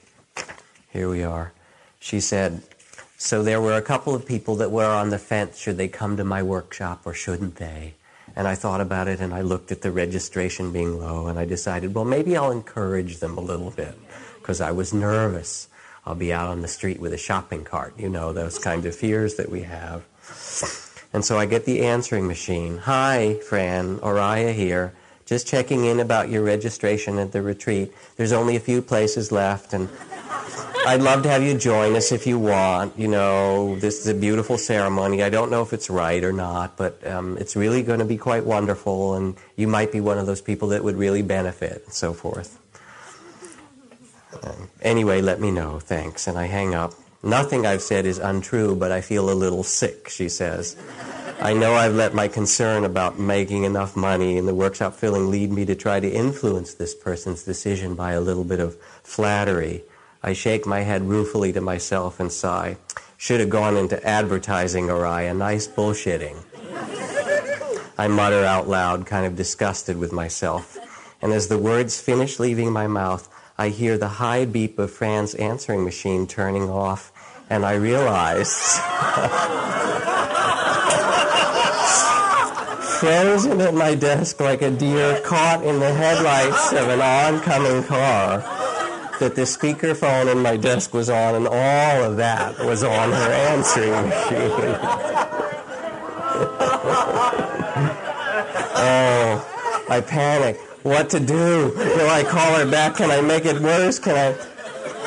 Here 0.93 1.09
we 1.09 1.21
are. 1.21 1.51
She 1.99 2.21
said, 2.21 2.61
So 3.17 3.43
there 3.43 3.59
were 3.59 3.73
a 3.73 3.81
couple 3.81 4.15
of 4.15 4.25
people 4.25 4.55
that 4.55 4.71
were 4.71 4.85
on 4.85 5.09
the 5.09 5.19
fence 5.19 5.57
should 5.57 5.75
they 5.75 5.89
come 5.89 6.15
to 6.15 6.23
my 6.23 6.41
workshop 6.41 7.01
or 7.03 7.13
shouldn't 7.13 7.57
they? 7.57 7.95
And 8.37 8.47
I 8.47 8.55
thought 8.55 8.79
about 8.79 9.09
it 9.09 9.19
and 9.19 9.33
I 9.33 9.41
looked 9.41 9.69
at 9.69 9.81
the 9.81 9.91
registration 9.91 10.71
being 10.71 10.97
low 10.97 11.27
and 11.27 11.37
I 11.37 11.43
decided, 11.43 11.93
well, 11.93 12.05
maybe 12.05 12.37
I'll 12.37 12.51
encourage 12.51 13.17
them 13.19 13.37
a 13.37 13.41
little 13.41 13.71
bit 13.71 13.97
because 14.39 14.61
I 14.61 14.71
was 14.71 14.93
nervous. 14.93 15.67
I'll 16.05 16.15
be 16.15 16.31
out 16.31 16.47
on 16.47 16.61
the 16.61 16.69
street 16.69 17.01
with 17.01 17.11
a 17.11 17.17
shopping 17.17 17.65
cart, 17.65 17.93
you 17.97 18.07
know, 18.07 18.31
those 18.31 18.57
kind 18.57 18.85
of 18.85 18.95
fears 18.95 19.35
that 19.35 19.49
we 19.49 19.63
have. 19.63 20.05
And 21.11 21.25
so 21.25 21.37
I 21.37 21.45
get 21.47 21.65
the 21.65 21.81
answering 21.81 22.27
machine. 22.27 22.77
Hi, 22.77 23.39
Fran, 23.49 23.99
Oriah 23.99 24.53
here. 24.53 24.93
Just 25.27 25.45
checking 25.45 25.83
in 25.83 25.99
about 25.99 26.29
your 26.29 26.41
registration 26.41 27.19
at 27.19 27.33
the 27.33 27.41
retreat. 27.41 27.93
There's 28.15 28.31
only 28.31 28.55
a 28.55 28.61
few 28.61 28.81
places 28.81 29.29
left, 29.29 29.73
and 29.73 29.89
I'd 30.85 31.01
love 31.01 31.23
to 31.23 31.29
have 31.29 31.43
you 31.43 31.57
join 31.57 31.97
us 31.97 32.13
if 32.13 32.25
you 32.25 32.39
want. 32.39 32.97
You 32.97 33.09
know, 33.09 33.77
this 33.77 33.99
is 33.99 34.07
a 34.07 34.13
beautiful 34.13 34.57
ceremony. 34.57 35.21
I 35.21 35.29
don't 35.29 35.51
know 35.51 35.61
if 35.61 35.73
it's 35.73 35.89
right 35.89 36.23
or 36.23 36.31
not, 36.31 36.77
but 36.77 37.05
um, 37.05 37.37
it's 37.37 37.57
really 37.57 37.83
going 37.83 37.99
to 37.99 38.05
be 38.05 38.15
quite 38.15 38.45
wonderful, 38.45 39.15
and 39.15 39.35
you 39.57 39.67
might 39.67 39.91
be 39.91 39.99
one 39.99 40.17
of 40.17 40.27
those 40.27 40.39
people 40.39 40.69
that 40.69 40.81
would 40.81 40.95
really 40.95 41.23
benefit, 41.23 41.83
and 41.83 41.93
so 41.93 42.13
forth. 42.13 42.57
Um, 44.43 44.69
anyway, 44.81 45.19
let 45.19 45.41
me 45.41 45.51
know. 45.51 45.79
Thanks. 45.79 46.25
And 46.27 46.37
I 46.37 46.45
hang 46.45 46.73
up. 46.73 46.93
Nothing 47.21 47.65
I've 47.65 47.81
said 47.81 48.05
is 48.05 48.17
untrue, 48.17 48.75
but 48.75 48.93
I 48.93 49.01
feel 49.01 49.29
a 49.29 49.35
little 49.35 49.63
sick, 49.63 50.07
she 50.07 50.29
says. 50.29 50.77
I 51.39 51.53
know 51.53 51.75
I've 51.75 51.93
let 51.93 52.15
my 52.15 52.27
concern 52.27 52.83
about 52.83 53.19
making 53.19 53.63
enough 53.63 53.95
money 53.95 54.39
and 54.39 54.47
the 54.47 54.55
workshop 54.55 54.95
filling 54.95 55.29
lead 55.29 55.51
me 55.51 55.65
to 55.65 55.75
try 55.75 55.99
to 55.99 56.09
influence 56.09 56.73
this 56.73 56.95
person's 56.95 57.43
decision 57.43 57.93
by 57.93 58.13
a 58.13 58.21
little 58.21 58.43
bit 58.43 58.59
of 58.59 58.75
flattery. 59.03 59.83
I 60.23 60.33
shake 60.33 60.65
my 60.65 60.81
head 60.81 61.03
ruefully 61.03 61.53
to 61.53 61.61
myself 61.61 62.19
and 62.19 62.31
sigh. 62.31 62.77
Should 63.17 63.39
have 63.39 63.51
gone 63.51 63.77
into 63.77 64.03
advertising, 64.05 64.87
Oriah. 64.87 65.35
Nice 65.35 65.67
bullshitting. 65.67 66.43
I 67.99 68.07
mutter 68.07 68.43
out 68.43 68.67
loud, 68.67 69.05
kind 69.05 69.25
of 69.25 69.35
disgusted 69.35 69.97
with 69.97 70.11
myself. 70.11 70.77
And 71.21 71.31
as 71.31 71.49
the 71.49 71.57
words 71.57 72.01
finish 72.01 72.39
leaving 72.39 72.71
my 72.73 72.87
mouth, 72.87 73.29
I 73.59 73.69
hear 73.69 73.97
the 73.97 74.07
high 74.07 74.45
beep 74.45 74.79
of 74.79 74.91
Fran's 74.91 75.35
answering 75.35 75.83
machine 75.83 76.25
turning 76.25 76.69
off, 76.69 77.11
and 77.49 77.63
I 77.65 77.73
realize 77.73 78.79
frozen 82.99 83.61
at 83.61 83.73
my 83.73 83.95
desk 83.95 84.39
like 84.39 84.61
a 84.61 84.71
deer 84.71 85.21
caught 85.21 85.63
in 85.63 85.79
the 85.79 85.93
headlights 85.93 86.71
of 86.73 86.89
an 86.89 87.01
oncoming 87.01 87.83
car 87.83 88.39
that 89.19 89.35
the 89.35 89.43
speakerphone 89.43 90.31
in 90.31 90.39
my 90.39 90.57
desk 90.57 90.93
was 90.93 91.09
on, 91.09 91.35
and 91.35 91.47
all 91.47 92.03
of 92.03 92.17
that 92.17 92.57
was 92.59 92.83
on 92.83 93.11
her 93.11 93.31
answering 93.31 93.91
machine. 93.91 94.75
oh, 98.79 99.85
I 99.89 100.01
panic 100.01 100.59
what 100.83 101.09
to 101.11 101.19
do. 101.19 101.73
Will 101.75 102.09
I 102.09 102.23
call 102.23 102.55
her 102.55 102.69
back? 102.69 102.97
Can 102.97 103.11
I 103.11 103.21
make 103.21 103.45
it 103.45 103.59
worse? 103.59 103.99
Can 103.99 104.15
I? 104.15 104.35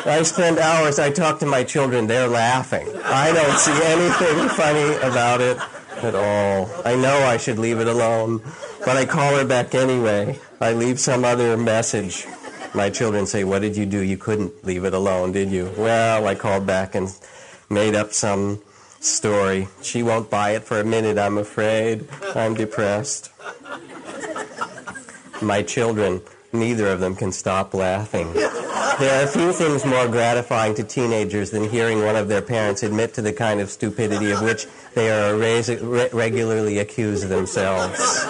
I 0.06 0.22
spend 0.22 0.58
hours, 0.58 0.98
I 0.98 1.10
talk 1.10 1.40
to 1.40 1.46
my 1.46 1.62
children, 1.62 2.06
they're 2.06 2.26
laughing. 2.26 2.88
I 3.04 3.32
don't 3.32 3.58
see 3.58 3.78
anything 3.84 4.48
funny 4.48 4.94
about 5.06 5.42
it 5.42 5.58
at 6.04 6.14
all. 6.14 6.70
I 6.84 6.94
know 6.96 7.18
I 7.26 7.36
should 7.36 7.58
leave 7.58 7.78
it 7.78 7.86
alone, 7.86 8.42
but 8.84 8.96
I 8.96 9.06
call 9.06 9.36
her 9.36 9.44
back 9.44 9.74
anyway. 9.74 10.38
I 10.60 10.72
leave 10.72 11.00
some 11.00 11.24
other 11.24 11.56
message. 11.56 12.26
My 12.74 12.90
children 12.90 13.26
say, 13.26 13.44
What 13.44 13.62
did 13.62 13.76
you 13.76 13.86
do? 13.86 14.00
You 14.00 14.16
couldn't 14.16 14.64
leave 14.64 14.84
it 14.84 14.94
alone, 14.94 15.32
did 15.32 15.50
you? 15.50 15.72
Well, 15.76 16.26
I 16.26 16.34
called 16.34 16.66
back 16.66 16.94
and 16.94 17.14
made 17.68 17.94
up 17.94 18.12
some 18.12 18.62
story. 19.00 19.68
She 19.82 20.02
won't 20.02 20.30
buy 20.30 20.50
it 20.50 20.64
for 20.64 20.78
a 20.78 20.84
minute, 20.84 21.18
I'm 21.18 21.38
afraid. 21.38 22.08
I'm 22.34 22.54
depressed 22.54 23.30
my 25.42 25.62
children, 25.62 26.20
neither 26.52 26.88
of 26.88 27.00
them 27.00 27.14
can 27.16 27.32
stop 27.32 27.74
laughing. 27.74 28.32
There 28.98 29.24
are 29.24 29.26
few 29.26 29.52
things 29.52 29.84
more 29.84 30.08
gratifying 30.08 30.74
to 30.74 30.84
teenagers 30.84 31.50
than 31.50 31.68
hearing 31.68 32.02
one 32.04 32.16
of 32.16 32.28
their 32.28 32.42
parents 32.42 32.82
admit 32.82 33.14
to 33.14 33.22
the 33.22 33.32
kind 33.32 33.60
of 33.60 33.70
stupidity 33.70 34.30
of 34.30 34.42
which 34.42 34.66
they 34.94 35.10
are 35.10 35.36
regularly 35.36 36.78
accused 36.78 37.28
themselves. 37.28 38.26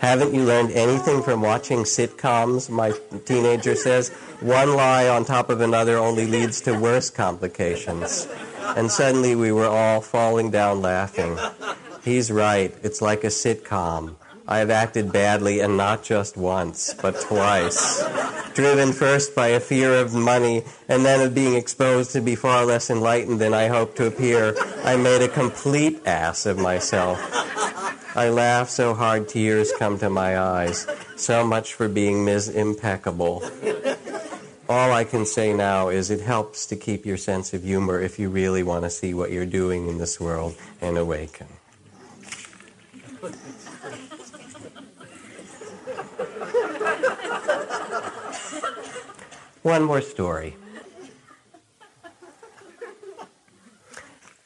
Haven't 0.00 0.32
you 0.32 0.44
learned 0.44 0.70
anything 0.72 1.22
from 1.22 1.42
watching 1.42 1.80
sitcoms? 1.80 2.70
My 2.70 2.92
teenager 3.24 3.74
says. 3.74 4.10
One 4.40 4.76
lie 4.76 5.08
on 5.08 5.24
top 5.24 5.50
of 5.50 5.60
another 5.60 5.96
only 5.96 6.26
leads 6.26 6.60
to 6.62 6.78
worse 6.78 7.10
complications. 7.10 8.28
And 8.76 8.90
suddenly 8.92 9.34
we 9.34 9.50
were 9.50 9.66
all 9.66 10.00
falling 10.00 10.52
down 10.52 10.80
laughing. 10.80 11.36
He's 12.04 12.30
right. 12.30 12.72
It's 12.84 13.02
like 13.02 13.24
a 13.24 13.28
sitcom. 13.28 14.14
I 14.50 14.60
have 14.60 14.70
acted 14.70 15.12
badly, 15.12 15.60
and 15.60 15.76
not 15.76 16.02
just 16.02 16.38
once, 16.38 16.94
but 16.94 17.20
twice. 17.20 18.02
Driven 18.54 18.94
first 18.94 19.34
by 19.34 19.48
a 19.48 19.60
fear 19.60 19.92
of 19.92 20.14
money, 20.14 20.64
and 20.88 21.04
then 21.04 21.20
of 21.20 21.34
being 21.34 21.54
exposed 21.54 22.12
to 22.12 22.22
be 22.22 22.34
far 22.34 22.64
less 22.64 22.88
enlightened 22.88 23.40
than 23.40 23.52
I 23.52 23.66
hoped 23.66 23.98
to 23.98 24.06
appear, 24.06 24.56
I 24.84 24.96
made 24.96 25.20
a 25.20 25.28
complete 25.28 26.00
ass 26.06 26.46
of 26.46 26.58
myself. 26.58 27.20
I 28.16 28.30
laugh 28.30 28.70
so 28.70 28.94
hard 28.94 29.28
tears 29.28 29.70
come 29.78 29.98
to 29.98 30.08
my 30.08 30.38
eyes. 30.38 30.86
So 31.16 31.46
much 31.46 31.74
for 31.74 31.86
being 31.86 32.24
mis 32.24 32.48
impeccable. 32.48 33.42
All 34.66 34.92
I 34.92 35.04
can 35.04 35.26
say 35.26 35.52
now 35.52 35.90
is 35.90 36.10
it 36.10 36.22
helps 36.22 36.64
to 36.66 36.76
keep 36.76 37.04
your 37.04 37.18
sense 37.18 37.52
of 37.52 37.64
humor 37.64 38.00
if 38.00 38.18
you 38.18 38.30
really 38.30 38.62
want 38.62 38.84
to 38.84 38.90
see 38.90 39.12
what 39.12 39.30
you're 39.30 39.44
doing 39.44 39.88
in 39.88 39.98
this 39.98 40.18
world 40.18 40.56
and 40.80 40.96
awaken. 40.96 41.48
One 49.68 49.84
more 49.84 50.00
story. 50.00 50.56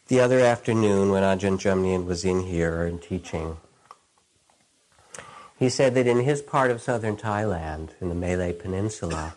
The 0.08 0.18
other 0.18 0.40
afternoon, 0.40 1.10
when 1.10 1.22
Ajahn 1.22 1.58
Jumnien 1.58 2.06
was 2.06 2.24
in 2.24 2.40
here 2.40 2.84
and 2.86 3.00
teaching, 3.00 3.58
he 5.56 5.68
said 5.68 5.94
that 5.94 6.08
in 6.08 6.24
his 6.24 6.42
part 6.42 6.72
of 6.72 6.82
southern 6.82 7.16
Thailand, 7.16 7.90
in 8.00 8.08
the 8.08 8.16
Malay 8.16 8.52
Peninsula, 8.52 9.36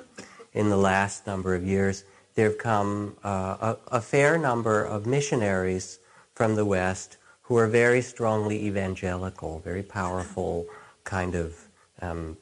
in 0.54 0.70
the 0.70 0.76
last 0.76 1.28
number 1.28 1.54
of 1.54 1.64
years, 1.64 2.04
there 2.34 2.50
have 2.50 2.58
come 2.58 3.18
uh, 3.24 3.76
a, 3.92 3.98
a 3.98 4.02
fair 4.02 4.40
number 4.40 4.84
of 4.84 5.06
missionaries 5.06 6.00
from 6.34 6.56
the 6.56 6.66
West 6.66 7.18
who 7.44 7.58
are 7.58 7.68
very 7.68 8.02
strongly 8.02 8.66
evangelical, 8.66 9.60
very 9.60 9.84
powerful 9.84 10.66
kind 11.04 11.36
of 11.36 11.68
um, 12.02 12.38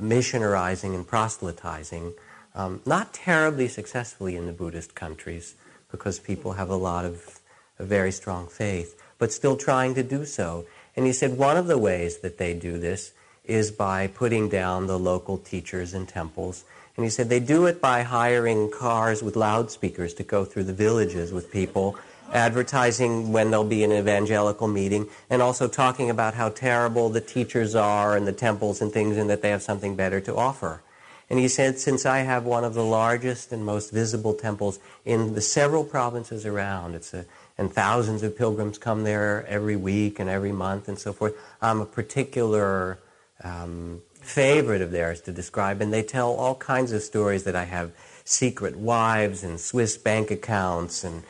missionarizing 0.00 0.96
and 0.96 1.06
proselytizing 1.06 2.12
um, 2.58 2.82
not 2.84 3.14
terribly 3.14 3.68
successfully 3.68 4.36
in 4.36 4.46
the 4.46 4.52
Buddhist 4.52 4.96
countries 4.96 5.54
because 5.92 6.18
people 6.18 6.54
have 6.54 6.68
a 6.68 6.76
lot 6.76 7.04
of 7.04 7.38
a 7.78 7.84
very 7.84 8.10
strong 8.10 8.48
faith, 8.48 9.00
but 9.18 9.32
still 9.32 9.56
trying 9.56 9.94
to 9.94 10.02
do 10.02 10.24
so. 10.24 10.66
And 10.96 11.06
he 11.06 11.12
said 11.12 11.38
one 11.38 11.56
of 11.56 11.68
the 11.68 11.78
ways 11.78 12.18
that 12.18 12.38
they 12.38 12.54
do 12.54 12.76
this 12.76 13.12
is 13.44 13.70
by 13.70 14.08
putting 14.08 14.48
down 14.48 14.88
the 14.88 14.98
local 14.98 15.38
teachers 15.38 15.94
and 15.94 16.08
temples. 16.08 16.64
And 16.96 17.04
he 17.04 17.10
said 17.10 17.28
they 17.28 17.38
do 17.38 17.66
it 17.66 17.80
by 17.80 18.02
hiring 18.02 18.72
cars 18.72 19.22
with 19.22 19.36
loudspeakers 19.36 20.12
to 20.14 20.24
go 20.24 20.44
through 20.44 20.64
the 20.64 20.72
villages 20.72 21.32
with 21.32 21.52
people, 21.52 21.96
advertising 22.32 23.30
when 23.30 23.50
there'll 23.50 23.64
be 23.64 23.84
an 23.84 23.92
evangelical 23.92 24.66
meeting, 24.66 25.08
and 25.30 25.40
also 25.40 25.68
talking 25.68 26.10
about 26.10 26.34
how 26.34 26.48
terrible 26.48 27.08
the 27.08 27.20
teachers 27.20 27.76
are 27.76 28.16
and 28.16 28.26
the 28.26 28.32
temples 28.32 28.82
and 28.82 28.92
things, 28.92 29.16
and 29.16 29.30
that 29.30 29.42
they 29.42 29.50
have 29.50 29.62
something 29.62 29.94
better 29.94 30.20
to 30.20 30.34
offer. 30.34 30.82
And 31.30 31.38
he 31.38 31.48
said, 31.48 31.78
since 31.78 32.06
I 32.06 32.20
have 32.20 32.44
one 32.44 32.64
of 32.64 32.72
the 32.72 32.84
largest 32.84 33.52
and 33.52 33.64
most 33.64 33.92
visible 33.92 34.32
temples 34.32 34.78
in 35.04 35.34
the 35.34 35.42
several 35.42 35.84
provinces 35.84 36.46
around, 36.46 36.94
it's 36.94 37.12
a, 37.12 37.26
and 37.58 37.72
thousands 37.72 38.22
of 38.22 38.36
pilgrims 38.36 38.78
come 38.78 39.04
there 39.04 39.44
every 39.46 39.76
week 39.76 40.18
and 40.18 40.30
every 40.30 40.52
month 40.52 40.88
and 40.88 40.98
so 40.98 41.12
forth, 41.12 41.34
I'm 41.60 41.80
a 41.80 41.86
particular 41.86 42.98
um, 43.44 44.00
favorite 44.20 44.80
of 44.80 44.90
theirs 44.90 45.20
to 45.22 45.32
describe, 45.32 45.80
and 45.80 45.92
they 45.92 46.02
tell 46.02 46.32
all 46.32 46.54
kinds 46.54 46.92
of 46.92 47.02
stories 47.02 47.44
that 47.44 47.56
I 47.56 47.64
have 47.64 47.92
secret 48.24 48.76
wives 48.76 49.42
and 49.42 49.60
Swiss 49.60 49.96
bank 49.98 50.30
accounts 50.30 51.04
and 51.04 51.24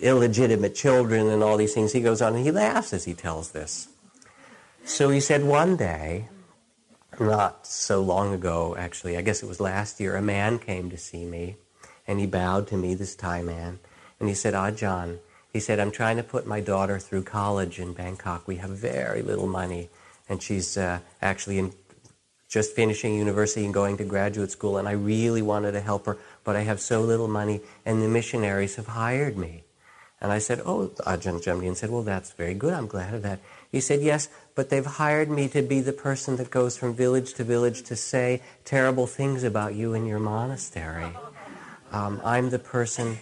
illegitimate 0.00 0.74
children 0.74 1.28
and 1.28 1.42
all 1.42 1.56
these 1.56 1.74
things. 1.74 1.92
He 1.92 2.00
goes 2.00 2.22
on 2.22 2.34
and 2.34 2.44
he 2.44 2.50
laughs 2.50 2.92
as 2.92 3.04
he 3.04 3.14
tells 3.14 3.52
this. 3.52 3.88
So 4.84 5.10
he 5.10 5.20
said 5.20 5.44
one 5.44 5.76
day, 5.76 6.28
not 7.20 7.66
so 7.66 8.00
long 8.00 8.34
ago 8.34 8.76
actually, 8.76 9.16
I 9.16 9.22
guess 9.22 9.42
it 9.42 9.48
was 9.48 9.60
last 9.60 10.00
year, 10.00 10.16
a 10.16 10.22
man 10.22 10.58
came 10.58 10.90
to 10.90 10.98
see 10.98 11.24
me 11.24 11.56
and 12.06 12.18
he 12.18 12.26
bowed 12.26 12.66
to 12.68 12.76
me, 12.76 12.94
this 12.94 13.14
Thai 13.14 13.42
man, 13.42 13.78
and 14.18 14.28
he 14.28 14.34
said, 14.34 14.54
Ah, 14.54 14.70
John, 14.70 15.20
he 15.52 15.60
said, 15.60 15.78
I'm 15.78 15.92
trying 15.92 16.16
to 16.16 16.22
put 16.22 16.46
my 16.46 16.60
daughter 16.60 16.98
through 16.98 17.22
college 17.22 17.78
in 17.78 17.92
Bangkok. 17.92 18.48
We 18.48 18.56
have 18.56 18.70
very 18.70 19.22
little 19.22 19.46
money 19.46 19.88
and 20.28 20.42
she's 20.42 20.76
uh, 20.76 21.00
actually 21.20 21.58
in, 21.58 21.72
just 22.48 22.74
finishing 22.74 23.14
university 23.14 23.64
and 23.64 23.72
going 23.72 23.96
to 23.96 24.04
graduate 24.04 24.50
school, 24.50 24.76
and 24.76 24.86
I 24.86 24.92
really 24.92 25.40
wanted 25.40 25.72
to 25.72 25.80
help 25.80 26.04
her, 26.04 26.18
but 26.44 26.54
I 26.54 26.60
have 26.60 26.80
so 26.80 27.00
little 27.00 27.28
money, 27.28 27.62
and 27.86 28.02
the 28.02 28.08
missionaries 28.08 28.76
have 28.76 28.88
hired 28.88 29.38
me. 29.38 29.64
And 30.20 30.30
I 30.30 30.38
said, 30.38 30.60
Oh, 30.64 30.88
Ajahn 31.06 31.42
Jumnien 31.42 31.74
said, 31.74 31.90
Well, 31.90 32.02
that's 32.02 32.32
very 32.32 32.52
good. 32.52 32.74
I'm 32.74 32.86
glad 32.86 33.14
of 33.14 33.22
that. 33.22 33.40
He 33.72 33.80
said, 33.80 34.02
Yes, 34.02 34.28
but 34.54 34.70
they've 34.70 34.86
hired 34.86 35.30
me 35.30 35.48
to 35.48 35.62
be 35.62 35.80
the 35.80 35.92
person 35.92 36.36
that 36.36 36.50
goes 36.50 36.76
from 36.76 36.94
village 36.94 37.34
to 37.34 37.44
village 37.44 37.82
to 37.84 37.96
say 37.96 38.42
terrible 38.64 39.06
things 39.06 39.44
about 39.44 39.74
you 39.74 39.94
in 39.94 40.06
your 40.06 40.18
monastery. 40.18 41.12
Um, 41.90 42.20
I'm 42.24 42.50
the 42.50 42.58
person 42.58 43.18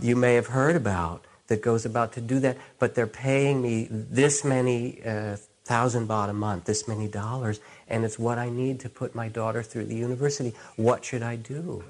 you 0.00 0.16
may 0.16 0.34
have 0.34 0.48
heard 0.48 0.76
about 0.76 1.24
that 1.48 1.62
goes 1.62 1.84
about 1.84 2.12
to 2.14 2.20
do 2.20 2.40
that, 2.40 2.56
but 2.78 2.94
they're 2.94 3.06
paying 3.06 3.60
me 3.62 3.86
this 3.90 4.44
many 4.44 5.02
uh, 5.04 5.36
thousand 5.64 6.08
baht 6.08 6.30
a 6.30 6.32
month, 6.32 6.64
this 6.64 6.88
many 6.88 7.08
dollars, 7.08 7.60
and 7.88 8.04
it's 8.04 8.18
what 8.18 8.38
I 8.38 8.48
need 8.48 8.80
to 8.80 8.88
put 8.88 9.14
my 9.14 9.28
daughter 9.28 9.62
through 9.62 9.86
the 9.86 9.94
university. 9.94 10.54
What 10.76 11.04
should 11.04 11.22
I 11.22 11.36
do? 11.36 11.84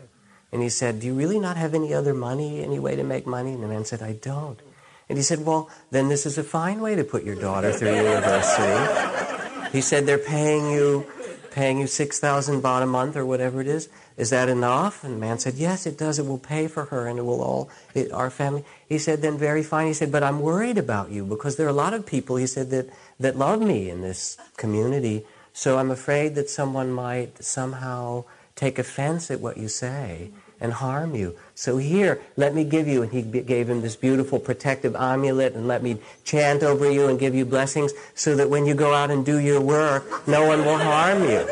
And 0.53 0.63
he 0.63 0.69
said, 0.69 1.01
Do 1.01 1.07
you 1.07 1.15
really 1.15 1.41
not 1.41 1.57
have 1.57 1.75
any 1.75 1.95
other 1.95 2.13
money, 2.13 2.63
any 2.63 2.79
way 2.79 2.97
to 2.97 3.05
make 3.05 3.27
money? 3.27 3.53
And 3.53 3.63
the 3.63 3.69
man 3.69 3.85
said, 3.85 4.03
I 4.03 4.13
don't. 4.13 4.61
And 5.09 5.19
he 5.19 5.23
said, 5.23 5.45
Well, 5.45 5.71
then 5.91 6.09
this 6.09 6.27
is 6.27 6.39
a 6.39 6.45
fine 6.45 6.81
way 6.81 6.95
to 6.95 7.05
put 7.05 7.25
your 7.25 7.37
daughter 7.37 7.73
through 7.73 7.95
university. 7.97 9.71
He 9.73 9.81
said, 9.81 10.07
They're 10.07 10.19
paying 10.19 10.71
you 10.71 11.07
paying 11.53 11.79
you 11.79 11.87
6,000 11.87 12.63
baht 12.63 12.83
a 12.83 12.87
month 12.87 13.15
or 13.15 13.27
whatever 13.27 13.61
it 13.61 13.67
is. 13.67 13.91
Is 14.17 14.31
that 14.31 14.49
enough? 14.49 15.05
And 15.05 15.15
the 15.15 15.19
man 15.19 15.39
said, 15.39 15.55
Yes, 15.55 15.87
it 15.87 15.99
does. 15.99 16.19
It 16.19 16.27
will 16.27 16.39
pay 16.39 16.67
for 16.67 16.87
her 16.87 17.07
and 17.07 17.19
it 17.19 17.23
will 17.23 17.43
all, 17.43 17.71
it, 17.95 18.11
our 18.11 18.31
family. 18.31 18.65
He 18.89 18.99
said, 18.99 19.23
Then 19.23 19.39
very 19.39 19.63
fine. 19.63 19.87
He 19.87 19.95
said, 19.95 20.11
But 20.11 20.23
I'm 20.23 20.41
worried 20.41 20.79
about 20.79 21.11
you 21.11 21.25
because 21.25 21.57
there 21.57 21.67
are 21.67 21.71
a 21.71 21.75
lot 21.75 21.95
of 21.95 22.07
people, 22.07 22.37
he 22.37 22.47
said, 22.47 22.71
that, 22.71 22.89
that 23.21 23.37
love 23.37 23.61
me 23.61 23.91
in 23.91 24.01
this 24.01 24.37
community. 24.57 25.25
So 25.53 25.79
I'm 25.79 25.91
afraid 25.91 26.35
that 26.35 26.49
someone 26.49 26.91
might 26.91 27.45
somehow 27.45 28.25
take 28.55 28.79
offense 28.79 29.31
at 29.31 29.41
what 29.41 29.59
you 29.59 29.69
say 29.69 30.31
and 30.63 30.73
harm 30.73 31.15
you. 31.15 31.37
So 31.57 31.77
here, 31.77 32.23
let 32.37 32.55
me 32.55 32.63
give 32.63 32.87
you, 32.87 33.03
and 33.03 33.13
he 33.13 33.21
gave 33.21 33.69
him 33.69 33.83
this 33.83 33.97
beautiful 33.97 34.39
protective 34.39 34.95
amulet, 34.95 35.55
and 35.55 35.67
let 35.67 35.83
me 35.83 35.99
chant 36.25 36.63
over 36.63 36.91
you 36.91 37.09
and 37.09 37.19
give 37.19 37.35
you 37.35 37.45
blessings 37.45 37.93
so 38.15 38.37
that 38.37 38.49
when 38.49 38.65
you 38.65 38.75
go 38.75 38.95
out 38.95 39.11
and 39.11 39.27
do 39.27 39.39
your 39.39 39.61
work, 39.61 40.29
no 40.29 40.47
one 40.47 40.65
will 40.65 40.79
harm 40.79 41.25
you. 41.25 41.41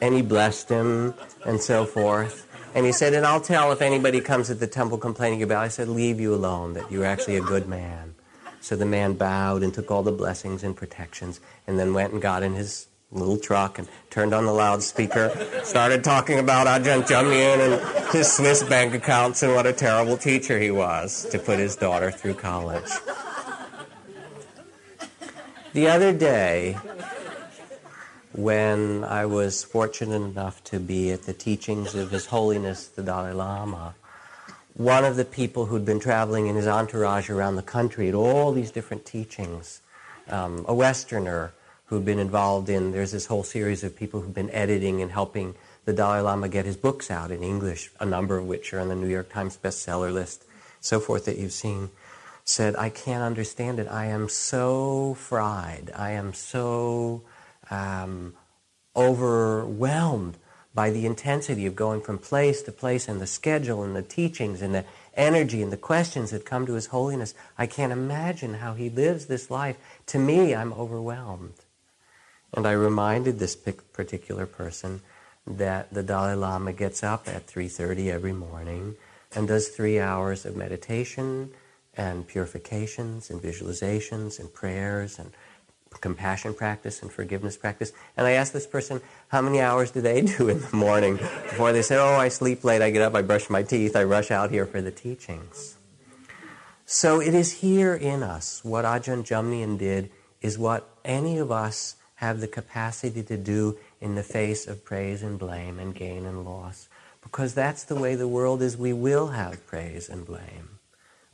and 0.00 0.14
he 0.14 0.22
blessed 0.22 0.68
him 0.68 1.12
and 1.44 1.60
so 1.60 1.84
forth. 1.84 2.46
And 2.72 2.86
he 2.86 2.92
said, 2.92 3.14
and 3.14 3.26
I'll 3.26 3.40
tell 3.40 3.72
if 3.72 3.82
anybody 3.82 4.20
comes 4.20 4.48
at 4.48 4.60
the 4.60 4.68
temple 4.68 4.96
complaining 4.96 5.42
about 5.42 5.62
it. 5.62 5.64
I 5.64 5.68
said, 5.68 5.88
leave 5.88 6.20
you 6.20 6.32
alone, 6.32 6.74
that 6.74 6.92
you're 6.92 7.04
actually 7.04 7.36
a 7.36 7.42
good 7.42 7.68
man. 7.68 8.14
So 8.60 8.76
the 8.76 8.86
man 8.86 9.14
bowed 9.14 9.64
and 9.64 9.74
took 9.74 9.90
all 9.90 10.04
the 10.04 10.12
blessings 10.12 10.62
and 10.62 10.76
protections 10.76 11.40
and 11.66 11.80
then 11.80 11.94
went 11.94 12.12
and 12.12 12.22
got 12.22 12.44
in 12.44 12.54
his 12.54 12.86
little 13.12 13.38
truck 13.38 13.78
and 13.78 13.88
turned 14.08 14.32
on 14.32 14.46
the 14.46 14.52
loudspeaker, 14.52 15.30
started 15.64 16.04
talking 16.04 16.38
about 16.38 16.66
Ajahn 16.66 17.02
Jumnien 17.02 17.58
and 17.58 18.08
his 18.12 18.32
Swiss 18.32 18.62
bank 18.62 18.94
accounts 18.94 19.42
and 19.42 19.54
what 19.54 19.66
a 19.66 19.72
terrible 19.72 20.16
teacher 20.16 20.58
he 20.58 20.70
was 20.70 21.26
to 21.30 21.38
put 21.38 21.58
his 21.58 21.76
daughter 21.76 22.10
through 22.10 22.34
college. 22.34 22.90
The 25.72 25.88
other 25.88 26.12
day, 26.12 26.76
when 28.32 29.04
I 29.04 29.26
was 29.26 29.64
fortunate 29.64 30.16
enough 30.16 30.62
to 30.64 30.80
be 30.80 31.10
at 31.10 31.24
the 31.24 31.32
teachings 31.32 31.94
of 31.94 32.10
His 32.10 32.26
Holiness 32.26 32.86
the 32.86 33.02
Dalai 33.02 33.32
Lama, 33.32 33.94
one 34.74 35.04
of 35.04 35.16
the 35.16 35.24
people 35.24 35.66
who'd 35.66 35.84
been 35.84 36.00
traveling 36.00 36.46
in 36.46 36.56
his 36.56 36.66
entourage 36.66 37.28
around 37.28 37.56
the 37.56 37.62
country 37.62 38.08
at 38.08 38.14
all 38.14 38.52
these 38.52 38.70
different 38.70 39.04
teachings, 39.04 39.80
um, 40.28 40.64
a 40.66 40.74
Westerner 40.74 41.52
who'd 41.90 42.04
been 42.04 42.20
involved 42.20 42.68
in, 42.68 42.92
there's 42.92 43.10
this 43.10 43.26
whole 43.26 43.42
series 43.42 43.82
of 43.82 43.96
people 43.96 44.20
who've 44.20 44.32
been 44.32 44.50
editing 44.50 45.02
and 45.02 45.10
helping 45.10 45.56
the 45.86 45.92
Dalai 45.92 46.20
Lama 46.20 46.48
get 46.48 46.64
his 46.64 46.76
books 46.76 47.10
out 47.10 47.32
in 47.32 47.42
English, 47.42 47.90
a 47.98 48.06
number 48.06 48.38
of 48.38 48.46
which 48.46 48.72
are 48.72 48.78
on 48.78 48.88
the 48.88 48.94
New 48.94 49.08
York 49.08 49.32
Times 49.32 49.58
bestseller 49.60 50.12
list, 50.12 50.44
so 50.80 51.00
forth 51.00 51.24
that 51.24 51.36
you've 51.36 51.52
seen, 51.52 51.90
said, 52.44 52.76
I 52.76 52.90
can't 52.90 53.24
understand 53.24 53.80
it. 53.80 53.88
I 53.88 54.06
am 54.06 54.28
so 54.28 55.14
fried. 55.14 55.90
I 55.96 56.12
am 56.12 56.32
so 56.32 57.22
um, 57.72 58.34
overwhelmed 58.94 60.36
by 60.72 60.90
the 60.90 61.06
intensity 61.06 61.66
of 61.66 61.74
going 61.74 62.02
from 62.02 62.18
place 62.18 62.62
to 62.62 62.70
place 62.70 63.08
and 63.08 63.20
the 63.20 63.26
schedule 63.26 63.82
and 63.82 63.96
the 63.96 64.02
teachings 64.02 64.62
and 64.62 64.72
the 64.72 64.84
energy 65.14 65.60
and 65.60 65.72
the 65.72 65.76
questions 65.76 66.30
that 66.30 66.44
come 66.44 66.66
to 66.66 66.74
His 66.74 66.86
Holiness. 66.86 67.34
I 67.58 67.66
can't 67.66 67.92
imagine 67.92 68.54
how 68.54 68.74
He 68.74 68.88
lives 68.88 69.26
this 69.26 69.50
life. 69.50 69.76
To 70.06 70.20
me, 70.20 70.54
I'm 70.54 70.72
overwhelmed. 70.72 71.54
And 72.54 72.66
I 72.66 72.72
reminded 72.72 73.38
this 73.38 73.56
particular 73.56 74.46
person 74.46 75.02
that 75.46 75.92
the 75.92 76.02
Dalai 76.02 76.34
Lama 76.34 76.72
gets 76.72 77.02
up 77.02 77.28
at 77.28 77.46
3:30 77.46 78.10
every 78.10 78.32
morning 78.32 78.96
and 79.34 79.48
does 79.48 79.68
3 79.68 79.98
hours 80.00 80.44
of 80.44 80.56
meditation 80.56 81.50
and 81.96 82.26
purifications 82.26 83.30
and 83.30 83.40
visualizations 83.42 84.38
and 84.38 84.52
prayers 84.52 85.18
and 85.18 85.32
compassion 86.00 86.54
practice 86.54 87.02
and 87.02 87.12
forgiveness 87.12 87.56
practice. 87.56 87.92
And 88.16 88.26
I 88.26 88.32
asked 88.32 88.52
this 88.52 88.66
person, 88.66 89.00
how 89.28 89.42
many 89.42 89.60
hours 89.60 89.90
do 89.90 90.00
they 90.00 90.20
do 90.38 90.48
in 90.48 90.60
the 90.60 90.76
morning 90.76 91.16
before 91.16 91.72
they 91.72 91.82
say, 91.82 91.96
oh, 91.96 92.14
I 92.14 92.28
sleep 92.28 92.64
late, 92.64 92.82
I 92.82 92.90
get 92.90 93.02
up, 93.02 93.14
I 93.14 93.22
brush 93.22 93.50
my 93.50 93.62
teeth, 93.62 93.96
I 93.96 94.04
rush 94.04 94.30
out 94.30 94.50
here 94.50 94.66
for 94.66 94.80
the 94.80 94.90
teachings. 94.90 95.76
So 96.86 97.20
it 97.20 97.34
is 97.34 97.60
here 97.60 97.94
in 97.94 98.22
us. 98.22 98.64
What 98.64 98.84
Ajahn 98.84 99.22
Jumnien 99.22 99.78
did 99.78 100.10
is 100.40 100.58
what 100.58 100.88
any 101.04 101.38
of 101.38 101.52
us 101.52 101.96
have 102.20 102.40
the 102.40 102.46
capacity 102.46 103.22
to 103.22 103.36
do 103.38 103.78
in 103.98 104.14
the 104.14 104.22
face 104.22 104.66
of 104.66 104.84
praise 104.84 105.22
and 105.22 105.38
blame 105.38 105.78
and 105.78 105.94
gain 105.94 106.26
and 106.26 106.44
loss. 106.44 106.86
Because 107.22 107.54
that's 107.54 107.84
the 107.84 107.96
way 107.96 108.14
the 108.14 108.28
world 108.28 108.60
is. 108.60 108.76
We 108.76 108.92
will 108.92 109.28
have 109.28 109.66
praise 109.66 110.06
and 110.10 110.26
blame. 110.26 110.78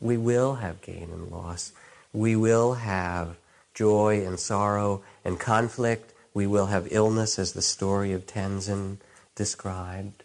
We 0.00 0.16
will 0.16 0.56
have 0.56 0.82
gain 0.82 1.10
and 1.12 1.28
loss. 1.28 1.72
We 2.12 2.36
will 2.36 2.74
have 2.74 3.36
joy 3.74 4.24
and 4.24 4.38
sorrow 4.38 5.02
and 5.24 5.40
conflict. 5.40 6.12
We 6.32 6.46
will 6.46 6.66
have 6.66 6.92
illness, 6.92 7.36
as 7.36 7.52
the 7.52 7.62
story 7.62 8.12
of 8.12 8.26
Tenzin 8.26 8.98
described. 9.34 10.22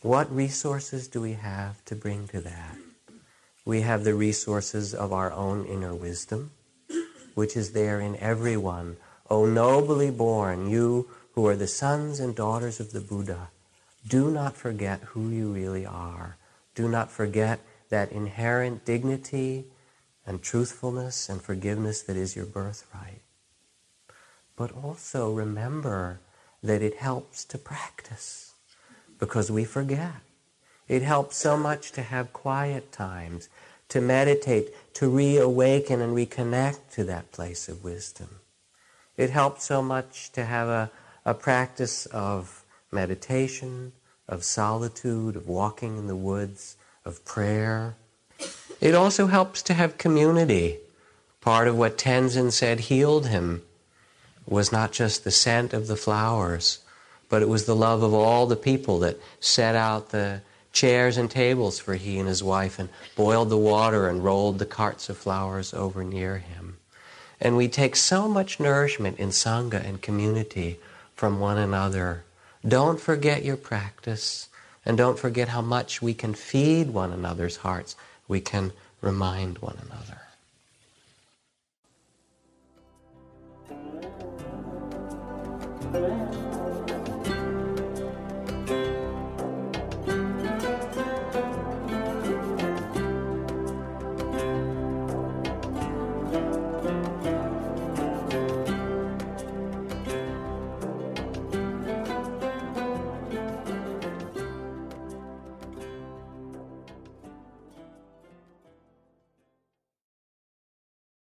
What 0.00 0.34
resources 0.34 1.06
do 1.06 1.20
we 1.20 1.34
have 1.34 1.84
to 1.84 1.94
bring 1.94 2.28
to 2.28 2.40
that? 2.40 2.78
We 3.66 3.82
have 3.82 4.04
the 4.04 4.14
resources 4.14 4.94
of 4.94 5.12
our 5.12 5.30
own 5.32 5.66
inner 5.66 5.94
wisdom, 5.94 6.52
which 7.34 7.56
is 7.56 7.72
there 7.72 8.00
in 8.00 8.16
everyone. 8.16 8.96
O 9.28 9.46
nobly 9.46 10.10
born, 10.10 10.68
you 10.68 11.08
who 11.34 11.46
are 11.46 11.56
the 11.56 11.66
sons 11.66 12.20
and 12.20 12.34
daughters 12.34 12.80
of 12.80 12.92
the 12.92 13.00
Buddha, 13.00 13.50
do 14.06 14.30
not 14.30 14.56
forget 14.56 15.00
who 15.00 15.28
you 15.28 15.52
really 15.52 15.86
are. 15.86 16.36
Do 16.74 16.88
not 16.88 17.10
forget 17.10 17.60
that 17.90 18.12
inherent 18.12 18.84
dignity 18.84 19.66
and 20.26 20.42
truthfulness 20.42 21.28
and 21.28 21.42
forgiveness 21.42 22.02
that 22.02 22.16
is 22.16 22.36
your 22.36 22.46
birthright. 22.46 23.22
But 24.56 24.72
also 24.72 25.32
remember 25.32 26.20
that 26.62 26.82
it 26.82 26.96
helps 26.96 27.44
to 27.46 27.58
practice 27.58 28.54
because 29.18 29.50
we 29.50 29.64
forget. 29.64 30.22
It 30.88 31.02
helps 31.02 31.36
so 31.36 31.56
much 31.56 31.92
to 31.92 32.02
have 32.02 32.32
quiet 32.32 32.90
times, 32.90 33.48
to 33.90 34.00
meditate, 34.00 34.74
to 34.94 35.08
reawaken 35.08 36.00
and 36.00 36.16
reconnect 36.16 36.90
to 36.92 37.04
that 37.04 37.30
place 37.32 37.68
of 37.68 37.84
wisdom. 37.84 38.40
It 39.16 39.30
helps 39.30 39.64
so 39.64 39.82
much 39.82 40.32
to 40.32 40.44
have 40.44 40.68
a, 40.68 40.90
a 41.24 41.34
practice 41.34 42.06
of 42.06 42.64
meditation, 42.90 43.92
of 44.28 44.44
solitude, 44.44 45.36
of 45.36 45.46
walking 45.46 45.98
in 45.98 46.06
the 46.06 46.16
woods, 46.16 46.76
of 47.04 47.24
prayer. 47.24 47.96
It 48.80 48.94
also 48.94 49.26
helps 49.26 49.62
to 49.64 49.74
have 49.74 49.98
community. 49.98 50.78
Part 51.40 51.68
of 51.68 51.76
what 51.76 51.98
Tenzin 51.98 52.52
said 52.52 52.80
healed 52.80 53.26
him 53.26 53.62
was 54.46 54.72
not 54.72 54.92
just 54.92 55.24
the 55.24 55.30
scent 55.30 55.72
of 55.72 55.86
the 55.86 55.96
flowers, 55.96 56.78
but 57.28 57.42
it 57.42 57.48
was 57.48 57.64
the 57.64 57.76
love 57.76 58.02
of 58.02 58.12
all 58.12 58.46
the 58.46 58.56
people 58.56 58.98
that 59.00 59.18
set 59.38 59.74
out 59.74 60.10
the 60.10 60.42
chairs 60.72 61.16
and 61.16 61.30
tables 61.30 61.78
for 61.78 61.94
he 61.94 62.18
and 62.18 62.28
his 62.28 62.42
wife 62.42 62.78
and 62.78 62.88
boiled 63.16 63.50
the 63.50 63.56
water 63.56 64.08
and 64.08 64.24
rolled 64.24 64.58
the 64.58 64.66
carts 64.66 65.08
of 65.08 65.16
flowers 65.16 65.74
over 65.74 66.04
near 66.04 66.38
him. 66.38 66.76
And 67.40 67.56
we 67.56 67.68
take 67.68 67.96
so 67.96 68.28
much 68.28 68.60
nourishment 68.60 69.18
in 69.18 69.30
Sangha 69.30 69.84
and 69.84 70.02
community 70.02 70.78
from 71.14 71.40
one 71.40 71.58
another. 71.58 72.24
Don't 72.66 73.00
forget 73.00 73.44
your 73.44 73.56
practice 73.56 74.48
and 74.84 74.96
don't 74.96 75.18
forget 75.18 75.48
how 75.48 75.60
much 75.60 76.00
we 76.02 76.14
can 76.14 76.34
feed 76.34 76.90
one 76.90 77.12
another's 77.12 77.56
hearts. 77.56 77.96
We 78.28 78.40
can 78.40 78.72
remind 79.00 79.58
one 79.58 79.76
another. 79.86 80.20